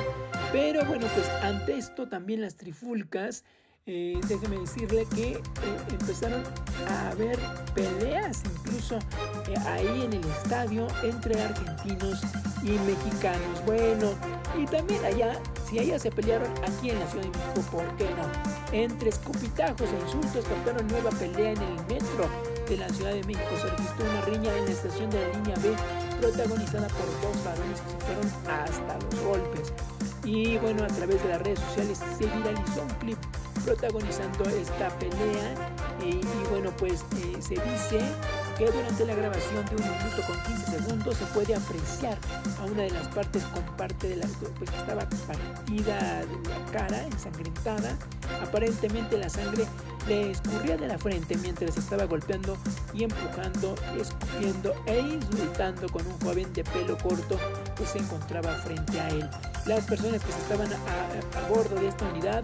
[0.52, 3.44] pero bueno pues ante esto también las trifulcas
[3.90, 5.40] eh, déjeme decirle que eh,
[5.88, 6.42] empezaron
[6.90, 7.38] a haber
[7.74, 8.98] peleas incluso
[9.48, 12.20] eh, ahí en el estadio entre argentinos
[12.62, 13.64] y mexicanos.
[13.64, 14.10] Bueno,
[14.58, 18.04] y también allá, si allá se pelearon aquí en la Ciudad de México, ¿por qué
[18.10, 18.76] no?
[18.76, 22.28] Entre escupitajos e insultos captaron nueva pelea en el metro
[22.68, 23.48] de la Ciudad de México.
[23.56, 27.80] Se registró una riña en la estación de la línea B protagonizada por dos varones
[27.80, 29.72] que se fueron hasta los golpes.
[30.24, 33.18] Y bueno, a través de las redes sociales se viralizó un clip
[33.64, 35.54] protagonizando esta pelea
[36.00, 38.00] y bueno pues eh, se dice
[38.58, 42.18] que durante la grabación de un minuto con 15 segundos se puede apreciar
[42.60, 44.26] a una de las partes con parte de la
[44.58, 47.96] pues que estaba partida de la cara ensangrentada.
[48.42, 49.64] Aparentemente la sangre
[50.08, 52.56] le escurría de la frente mientras estaba golpeando
[52.94, 57.38] y empujando escupiendo e insultando con un joven de pelo corto
[57.76, 59.30] que se encontraba frente a él.
[59.66, 62.42] Las personas que estaban a- a bordo de esta unidad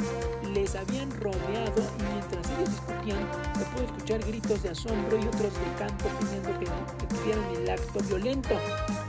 [0.53, 3.19] les habían rodeado y mientras ellos discutían
[3.59, 6.67] se pudo escuchar gritos de asombro y otros de canto pidiendo que
[7.07, 8.55] detuvieran el acto violento.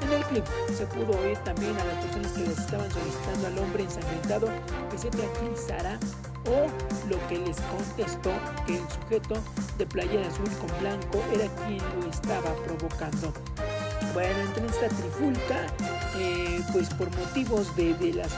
[0.01, 3.59] En el clip se pudo oír también a las personas que les estaban solicitando al
[3.59, 4.47] hombre ensangrentado
[4.91, 5.99] que se tranquilizara
[6.47, 6.67] o
[7.09, 8.31] lo que les contestó
[8.65, 9.35] que el sujeto
[9.77, 13.33] de playera azul con blanco era quien lo estaba provocando.
[14.13, 15.65] Bueno, entre esta trifulca,
[16.17, 18.31] eh, pues por motivos de, de las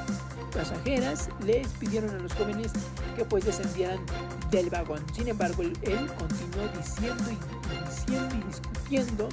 [0.54, 2.72] pasajeras, les pidieron a los jóvenes
[3.16, 4.00] que pues descendieran
[4.50, 5.04] del vagón.
[5.14, 7.38] Sin embargo, él, él continuó diciendo y,
[8.08, 9.30] y discutiendo,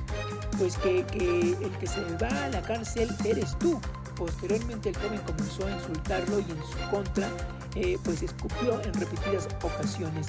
[0.58, 3.80] pues que, que el que se va a la cárcel eres tú.
[4.16, 7.28] Posteriormente el joven comenzó a insultarlo y en su contra,
[7.74, 10.26] eh, pues escupió en repetidas ocasiones.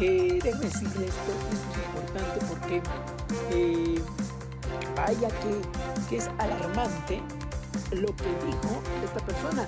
[0.00, 2.82] Eh, déjame decirle esto, esto es importante porque
[3.50, 4.02] eh,
[4.94, 7.22] vaya que, que es alarmante
[7.92, 9.66] lo que dijo esta persona.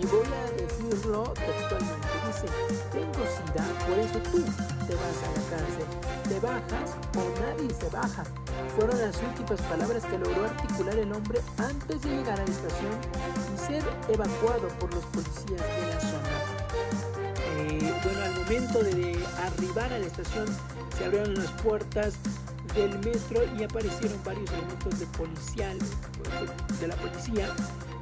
[0.00, 2.08] Y voy a decirlo textualmente.
[2.28, 2.46] Dice,
[2.92, 4.44] tengo sida, por eso tú
[4.86, 6.17] te vas a la cárcel.
[6.28, 8.22] Te bajas o nadie se baja.
[8.76, 12.92] Fueron las últimas palabras que logró articular el hombre antes de llegar a la estación
[13.54, 16.58] y ser evacuado por los policías de la zona.
[17.56, 20.46] Eh, bueno, al momento de arribar a la estación
[20.98, 22.14] se abrieron las puertas
[22.74, 25.78] del metro y aparecieron varios elementos de policial,
[26.80, 27.48] de la policía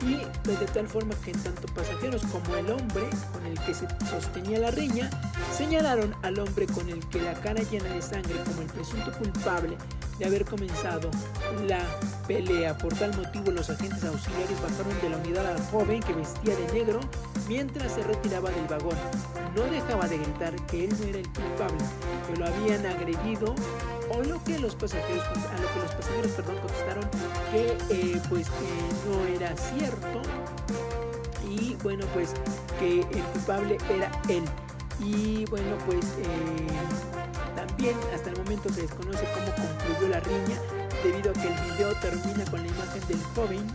[0.03, 3.87] y pues, de tal forma que tanto pasajeros como el hombre con el que se
[4.11, 5.11] sostenía la riña
[5.57, 9.77] señalaron al hombre con el que la cara llena de sangre como el presunto culpable
[10.19, 11.11] de haber comenzado
[11.67, 11.81] la
[12.27, 12.77] pelea.
[12.79, 16.73] Por tal motivo los agentes auxiliares bajaron de la unidad al joven que vestía de
[16.73, 17.01] negro
[17.49, 18.97] mientras se retiraba del vagón.
[19.55, 21.85] No dejaba de gritar que él no era el culpable,
[22.27, 23.55] que lo habían agredido
[24.11, 27.05] o lo que los pasajeros a lo que los pasajeros perdón contestaron
[27.51, 28.47] que eh, pues
[29.09, 30.23] no era cierto
[31.49, 32.33] y bueno pues
[32.79, 34.45] que el culpable era él
[35.01, 40.61] y bueno pues eh, también hasta el momento se desconoce cómo concluyó la riña
[41.03, 43.67] debido a que el video termina con la imagen del joven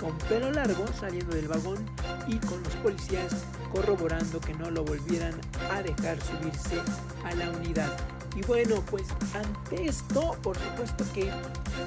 [0.00, 1.78] con pelo largo saliendo del vagón
[2.26, 5.34] y con los policías corroborando que no lo volvieran
[5.70, 6.80] a dejar subirse
[7.24, 7.96] a la unidad.
[8.36, 9.04] Y bueno, pues
[9.34, 11.30] ante esto, por supuesto que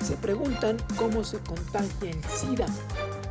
[0.03, 2.65] se preguntan cómo se contagia el SIDA.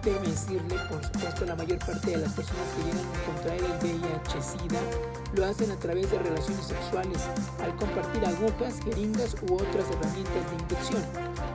[0.03, 3.79] Déjeme decirle, por supuesto, la mayor parte de las personas que llegan a contraer el
[3.81, 7.19] VIH-SIDA lo hacen a través de relaciones sexuales,
[7.63, 11.03] al compartir agujas, jeringas u otras herramientas de inyección.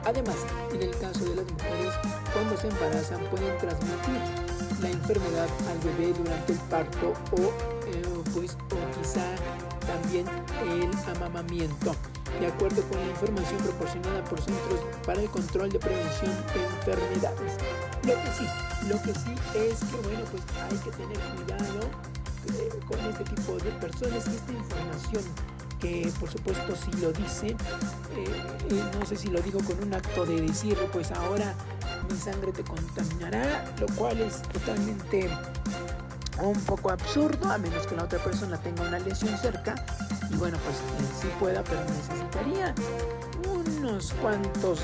[0.06, 0.38] Además,
[0.74, 1.94] en el caso de las mujeres,
[2.34, 4.48] cuando se embarazan pueden transmitir
[4.82, 7.42] la enfermedad al bebé durante el parto o,
[7.88, 8.04] eh,
[8.34, 9.24] pues, o quizá
[9.86, 10.26] también
[10.70, 11.96] el amamamiento.
[12.40, 17.58] De acuerdo con la información proporcionada por Centros para el Control de Prevención de Enfermedades.
[18.04, 18.46] Lo que sí,
[18.88, 22.16] lo que sí es que bueno, pues hay que tener cuidado
[22.54, 25.24] eh, con este tipo de personas y esta información
[25.80, 30.26] que por supuesto si lo dice, eh, no sé si lo digo con un acto
[30.26, 31.54] de decir, pues ahora
[32.10, 35.30] mi sangre te contaminará, lo cual es totalmente
[36.41, 39.76] un poco absurdo, a menos que la otra persona tenga una lesión cerca.
[40.30, 40.78] Y bueno, pues
[41.22, 42.76] sí pueda, pero necesitaría
[43.48, 44.80] unos cuantos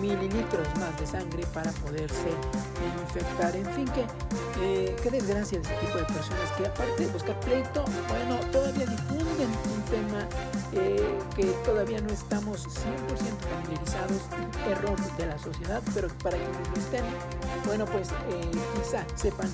[0.00, 2.30] mililitros más de sangre para poderse
[3.02, 3.54] infectar.
[3.56, 4.06] En fin, que
[4.62, 8.86] eh, qué desgracia de ese tipo de personas que aparte de buscar pleito, bueno, todavía
[8.86, 10.28] difunden un tema
[10.72, 12.70] eh, que todavía no estamos 100%
[13.50, 14.22] familiarizados,
[14.68, 17.04] error de la sociedad, pero para quienes lo estén,
[17.64, 19.50] bueno, pues eh, quizá sepan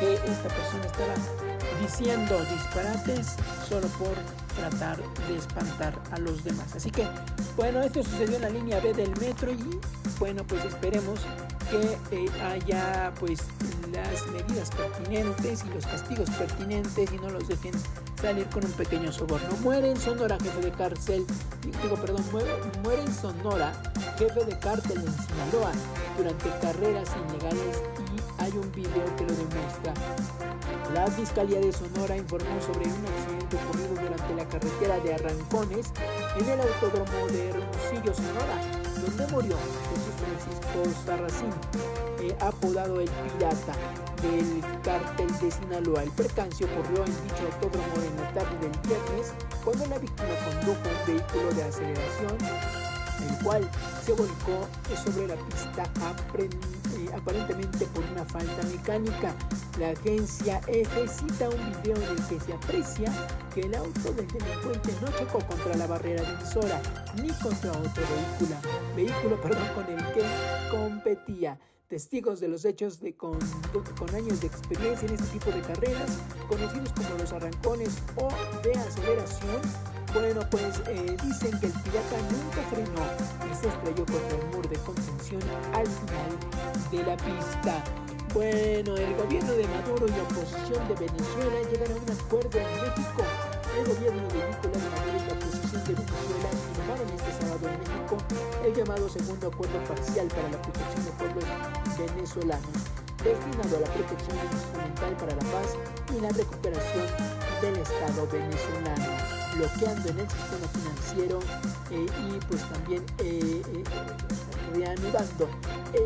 [0.00, 3.36] que esta persona estaba diciendo disparates
[3.68, 4.14] solo por
[4.56, 4.96] tratar
[5.28, 6.74] de espantar a los demás.
[6.74, 7.06] Así que,
[7.56, 9.78] bueno, esto sucedió en la línea B del metro y,
[10.18, 11.20] bueno, pues esperemos
[11.70, 13.40] que eh, haya pues
[13.92, 17.72] las medidas pertinentes y los castigos pertinentes y no los dejen
[18.20, 19.48] salir con un pequeño soborno.
[19.62, 21.26] Muere en Sonora, jefe de cárcel,
[21.82, 22.50] digo, perdón, muere,
[22.82, 23.72] muere en Sonora,
[24.18, 25.72] jefe de cártel en Sinaloa
[26.16, 27.82] durante carreras ilegales
[28.14, 29.94] y hay un video que lo demuestra.
[30.94, 35.92] La Fiscalía de Sonora informó sobre un accidente ocurrido durante la carretera de Arrancones
[36.38, 38.56] en el autódromo de Hermosillo, Sonora,
[39.04, 39.56] donde murió
[39.88, 41.50] Jesús Francisco Sarracín,
[42.40, 43.74] apodado el Pirata
[44.22, 46.02] del cártel de Sinaloa.
[46.02, 49.32] El percance ocurrió en dicho autódromo en la tarde del viernes
[49.64, 52.85] cuando la víctima condujo un vehículo de aceleración, el
[53.46, 53.70] cual
[54.04, 54.66] se volcó
[55.04, 55.84] sobre la pista
[56.36, 59.36] eh, aparentemente por una falta mecánica.
[59.78, 63.12] La agencia EFE cita un video en el que se aprecia
[63.54, 66.82] que el auto del delincuente no chocó contra la barrera divisora
[67.22, 68.56] ni contra otro vehículo,
[68.96, 70.22] vehículo perdón, con el que
[70.70, 71.60] competía.
[71.86, 73.38] Testigos de los hechos de con,
[73.96, 76.18] con años de experiencia en este tipo de carreras,
[76.48, 78.28] conocidos como los arrancones o
[78.64, 79.60] de aceleración,
[80.12, 83.02] bueno, pues eh, dicen que el pirata nunca frenó
[83.50, 85.42] y se estrelló contra el muro de contención
[85.72, 86.32] al final
[86.90, 87.84] de la pista.
[88.34, 92.70] Bueno, el gobierno de Maduro y la oposición de Venezuela llegan a un acuerdo en
[92.84, 93.22] México.
[93.78, 97.96] El gobierno de Nicolás Maduro y la oposición de Venezuela firmaron este sábado en México
[98.66, 101.44] el llamado segundo acuerdo parcial para la protección de pueblos
[101.96, 102.76] venezolanos,
[103.22, 105.68] destinado a la protección instrumental para la paz
[106.10, 107.06] y la recuperación
[107.62, 111.38] del Estado venezolano, bloqueando en el sistema financiero
[111.90, 113.84] eh, y pues también eh, eh,
[114.74, 115.48] reanudando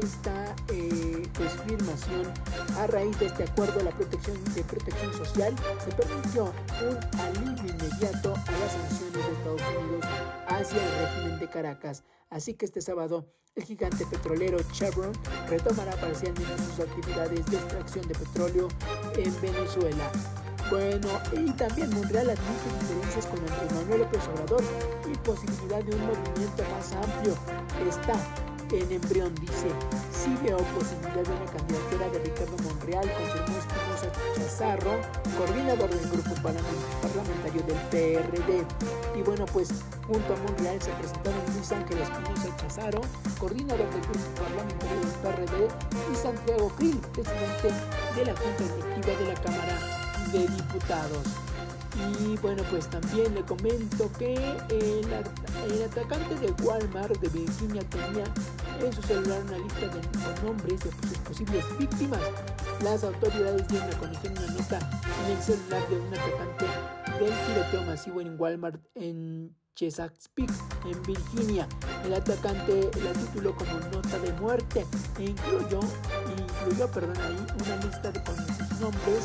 [0.02, 2.32] esta eh, pues, firmación
[2.78, 5.54] a raíz de este acuerdo la protección de protección social
[5.84, 6.52] se permitió
[6.82, 10.04] un alivio inmediato a las sanciones de Estados Unidos
[10.46, 12.04] hacia el régimen de Caracas.
[12.28, 15.12] Así que este sábado el gigante petrolero Chevron
[15.48, 18.68] retomará parcialmente sus actividades de extracción de petróleo
[19.16, 20.10] en Venezuela.
[20.70, 24.62] Bueno, y también Monreal admite diferencias con Andrés Manuel López Obrador
[25.12, 27.34] y posibilidad de un movimiento más amplio.
[27.88, 28.14] Está
[28.70, 29.66] en embrión dice,
[30.12, 35.00] sí veo posibilidad de una candidatura de Ricardo Monreal, confirmó Espinosa Chazarro,
[35.36, 38.64] coordinador del grupo parlamentario del PRD.
[39.18, 39.70] Y bueno, pues
[40.06, 43.00] junto a Monreal se presentaron Luis Ángel Espinosa Chazarro,
[43.40, 45.68] coordinador del grupo parlamentario del PRD,
[46.12, 47.74] y Santiago Krill, presidente
[48.14, 49.99] de la Junta Directiva de la Cámara
[50.32, 51.26] de Diputados.
[52.22, 55.04] Y bueno, pues también le comento que el,
[55.72, 58.24] el atacante de Walmart de Virginia tenía
[58.80, 62.20] en su celular una lista de nombres de sus posibles víctimas.
[62.82, 64.78] Las autoridades dieron a conocer una nota
[65.24, 66.66] en el celular de un atacante
[67.18, 70.52] del tiroteo masivo en Walmart en Chesapeake,
[70.84, 71.68] en Virginia.
[72.04, 74.86] El atacante la tituló como nota de muerte
[75.18, 75.80] e incluyó,
[76.36, 78.20] incluyó perdón, ahí una lista de
[78.80, 79.24] nombres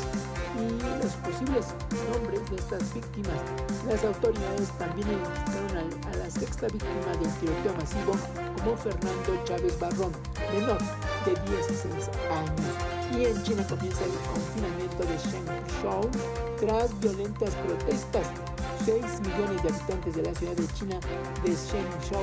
[0.56, 1.66] y los posibles
[2.10, 3.40] nombres de estas víctimas.
[3.86, 8.12] Las autoridades también identificaron a, a la sexta víctima del tiroteo masivo
[8.56, 10.12] como Fernando Chávez Barrón,
[10.52, 10.78] menor
[11.24, 12.86] de 16 años.
[13.16, 16.10] Y en China comienza el confinamiento de Shenzhou
[16.58, 18.55] tras violentas protestas.
[18.86, 21.00] 6 millones de habitantes de la ciudad de China
[21.42, 22.22] de Shenzhou,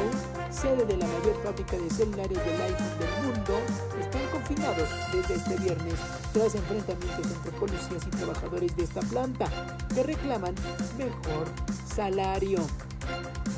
[0.49, 3.59] sede de la mayor fábrica de celulares del iPhone del mundo,
[3.99, 5.95] están confinados desde este viernes
[6.31, 10.55] tras enfrentamientos entre policías y trabajadores de esta planta que reclaman
[10.97, 11.47] mejor
[11.85, 12.59] salario.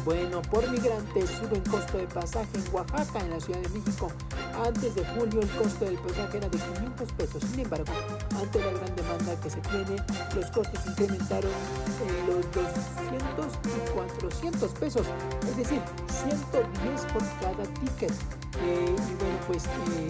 [0.03, 4.12] Bueno, por migrantes suben costo de pasaje en Oaxaca, en la Ciudad de México.
[4.64, 7.44] Antes de julio el costo del pasaje era de 500 pesos.
[7.49, 7.91] Sin embargo,
[8.40, 9.95] ante la gran demanda que se tiene,
[10.36, 11.52] los costos incrementaron
[12.07, 15.07] en los 200 y 400 pesos.
[15.49, 18.12] Es decir, 110 por cada ticket.
[18.62, 20.10] Eh, y bueno, pues eh,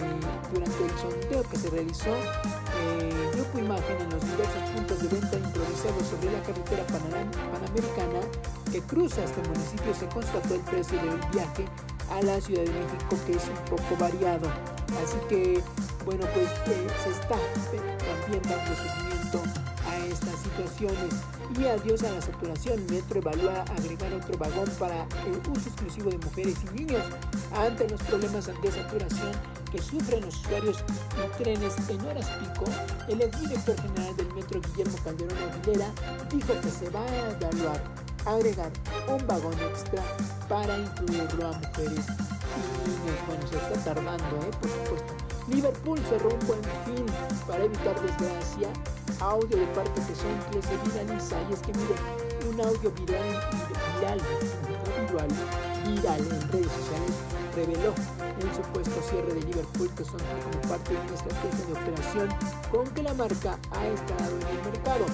[0.52, 3.26] durante el sondeo que se realizó, eh,
[3.58, 8.20] Imagen en los diversos puntos de venta improvisados sobre la carretera Panam panamericana
[8.82, 11.64] cruza este municipio se constató el precio del viaje
[12.10, 14.48] a la Ciudad de México que es un poco variado.
[15.02, 15.62] Así que,
[16.04, 17.36] bueno, pues eh, se está
[18.22, 19.42] también dando seguimiento
[19.86, 21.14] a estas situaciones.
[21.58, 26.18] Y adiós a la saturación, Metro evalúa agregar otro vagón para el uso exclusivo de
[26.18, 27.04] mujeres y niños.
[27.54, 29.32] Ante los problemas de saturación
[29.70, 30.84] que sufren los usuarios
[31.16, 32.64] y trenes en horas pico,
[33.08, 35.90] el exdirector general del Metro, Guillermo Calderón Aguilera,
[36.30, 38.70] dijo que se va a evaluar agregar
[39.08, 40.02] un vagón extra
[40.48, 42.06] para incluirlo a mujeres
[42.56, 43.18] y niños.
[43.26, 44.50] Bueno, se está tardando, ¿eh?
[44.60, 45.14] por supuesto.
[45.48, 47.06] Liverpool cerró un buen fin
[47.46, 48.68] para evitar desgracia.
[49.20, 51.36] Audio de parte que son que se viraliza.
[51.48, 53.40] Y es que miren, un audio viral,
[54.00, 54.20] viral,
[55.08, 55.28] viral,
[55.86, 57.94] viral en redes sociales reveló
[58.38, 62.28] el supuesto cierre de Liverpool que son como parte de una estrategia de operación
[62.70, 65.06] con que la marca ha escalado en el mercado.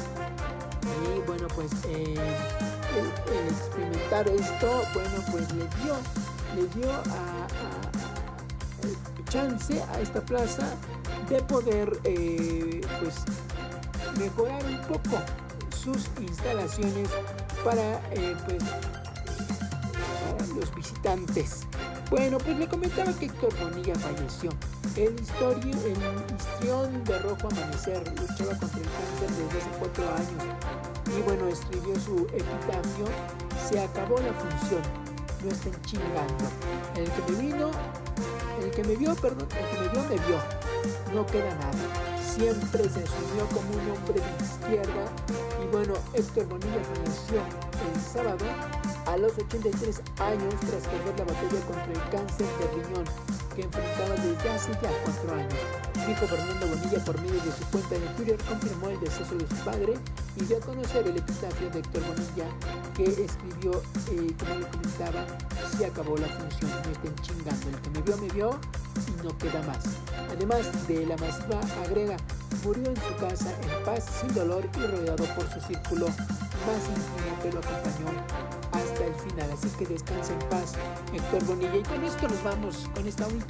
[0.82, 2.16] Y bueno, pues eh,
[2.98, 5.96] experimentar esto, bueno, pues le dio,
[6.54, 7.46] le dio a,
[9.28, 10.76] chance a esta plaza
[11.28, 13.24] de poder, eh, pues,
[14.18, 15.22] mejorar un poco
[15.74, 17.08] sus instalaciones
[17.64, 18.62] para, eh, pues,
[20.54, 21.60] los visitantes.
[22.10, 24.50] Bueno, pues le comentaba que Héctor Bonilla falleció.
[24.96, 30.91] El, historio, el histrión de rojo amanecer luchaba contra el cáncer desde hace cuatro años
[31.06, 33.06] y bueno, escribió su epitafio,
[33.68, 34.82] se acabó la función,
[35.44, 36.44] no estén chingando.
[36.96, 37.70] El que me vino,
[38.62, 41.14] el que me vio, perdón, el que me vio, me vio.
[41.14, 42.20] No queda nada.
[42.22, 45.04] Siempre se asumió como un hombre de izquierda
[45.62, 47.42] y bueno, Héctor Bonilla falleció
[47.92, 48.44] el sábado
[49.06, 53.04] a los 83 años tras perder la batalla contra el cáncer de riñón
[53.54, 55.54] que enfrentaba desde hace ya cuatro años.
[56.06, 59.64] Dijo Fernando Bonilla por medio de su cuenta de Twitter confirmó el deceso de su
[59.64, 59.94] padre
[60.36, 62.46] y dio a conocer el epitafio de Héctor Bonilla
[62.96, 65.26] que escribió, eh, como le comentaba,
[65.76, 68.60] se acabó la función, no estén chingando, el que me vio me vio
[68.96, 69.84] y no queda más.
[70.30, 72.16] Además de la masiva agrega,
[72.64, 77.42] murió en su casa en paz, sin dolor y rodeado por su círculo más íntimo
[77.42, 79.50] que lo acompañó hasta el final.
[79.52, 80.74] Así que descansa en paz,
[81.12, 81.76] Héctor Bonilla.
[81.76, 83.41] Y con esto nos vamos, con esta última.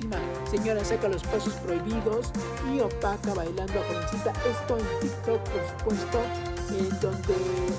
[0.50, 2.30] Señora, saca los pasos prohibidos
[2.70, 4.32] y opaca bailando a jovencita.
[4.48, 6.20] Esto en TikTok, por supuesto,
[6.70, 7.34] en donde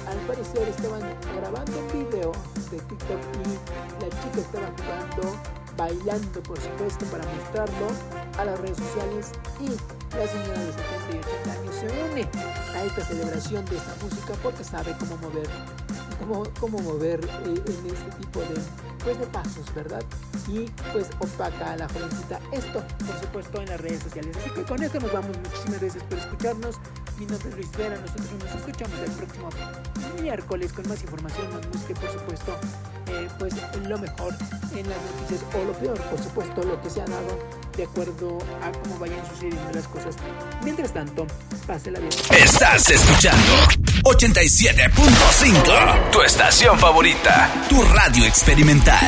[0.07, 1.01] al parecer estaban
[1.35, 2.31] grabando un video
[2.71, 5.37] de TikTok y la chica estaba jugando,
[5.77, 7.87] bailando, por supuesto, para mostrarlo
[8.37, 9.31] a las redes sociales.
[9.59, 9.67] Y
[10.15, 12.27] la señora de 78 años se une
[12.75, 15.49] a esta celebración de esta música porque sabe cómo mover
[16.59, 18.55] cómo, mover eh, en este tipo de,
[19.03, 20.03] pues, de pasos, ¿verdad?
[20.47, 22.39] Y pues opaca a la jovencita.
[22.51, 24.35] Esto, por supuesto, en las redes sociales.
[24.37, 25.37] Así que con esto nos vamos.
[25.37, 26.75] Muchísimas gracias por escucharnos.
[27.17, 27.97] Mi nombre es Luis Vera.
[27.99, 29.49] Nosotros nos escuchamos el próximo
[30.21, 32.57] miércoles con más información, más música, por supuesto,
[33.07, 33.53] eh, pues
[33.87, 34.33] lo mejor
[34.75, 37.39] en las noticias o lo peor, por supuesto, lo que se ha dado
[37.75, 40.15] de acuerdo a cómo vayan sucediendo las cosas.
[40.63, 41.27] Mientras tanto,
[41.67, 42.11] pásela bien.
[42.31, 48.99] Estás escuchando 87.5, tu estación favorita, tu radio experimental.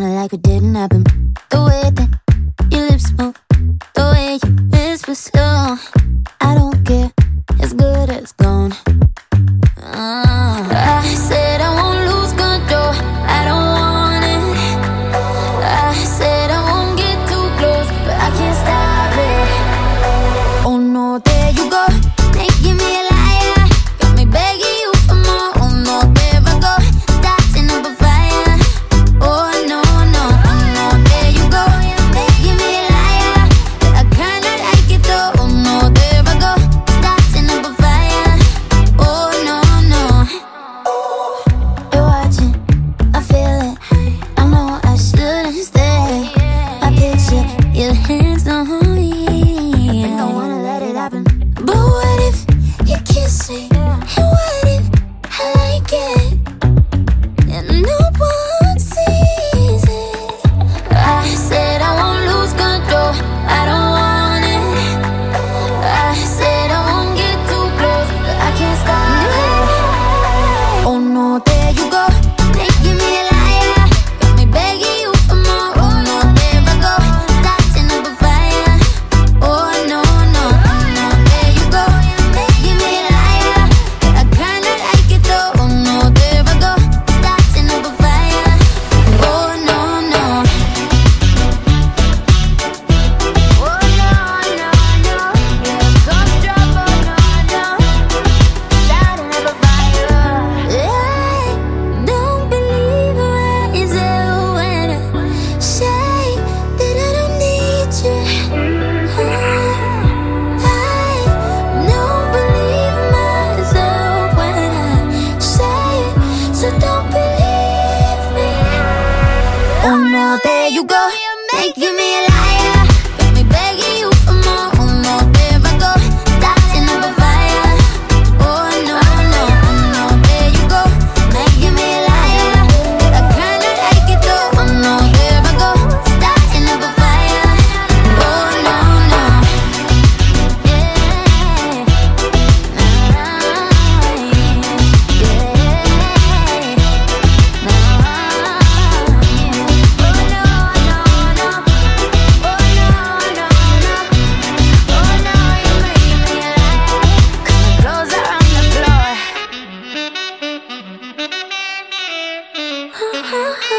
[0.00, 1.04] kinda like it didn't happen.
[1.50, 2.08] The way that
[2.70, 3.36] your lips move,
[3.94, 5.89] the way you whisper slow.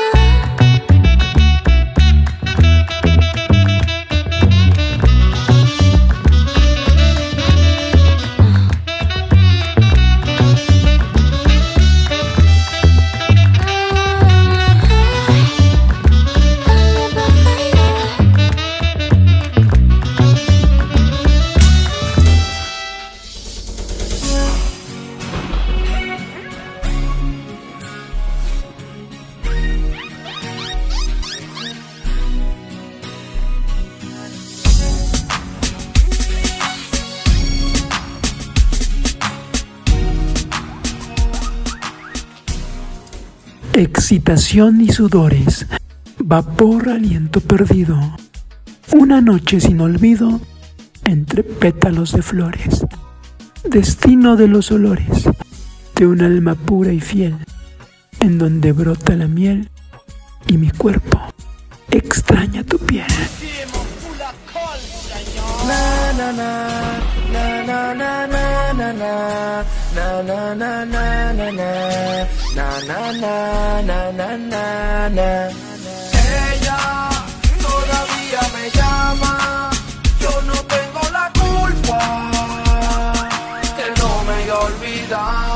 [0.02, 0.31] you
[44.12, 45.68] excitación y sudores,
[46.20, 47.98] vapor, aliento perdido,
[48.92, 50.42] una noche sin olvido
[51.06, 52.86] entre pétalos de flores,
[53.64, 55.30] destino de los olores,
[55.96, 57.38] de un alma pura y fiel,
[58.20, 59.70] en donde brota la miel
[60.46, 61.18] y mi cuerpo
[61.90, 63.08] extraña tu piel
[67.70, 68.46] na na na
[68.80, 69.14] na na
[69.96, 71.70] na na na na na na
[72.56, 73.36] na na na
[73.90, 74.64] na na na
[75.18, 75.30] na
[76.42, 76.82] Ella
[77.66, 79.34] todavía me llama.
[80.24, 82.00] Yo no tengo la culpa.
[83.78, 85.51] Que no me he olvidado.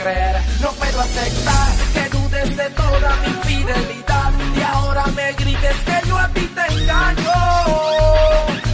[0.00, 6.18] No puedo aceptar que dudes de toda mi fidelidad y ahora me grites que yo
[6.18, 7.32] a ti te engaño,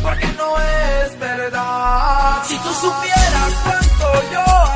[0.04, 2.44] porque no es verdad.
[2.44, 4.75] Si tú supieras cuánto yo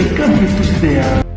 [0.00, 1.29] Donde intercambies tus ideas.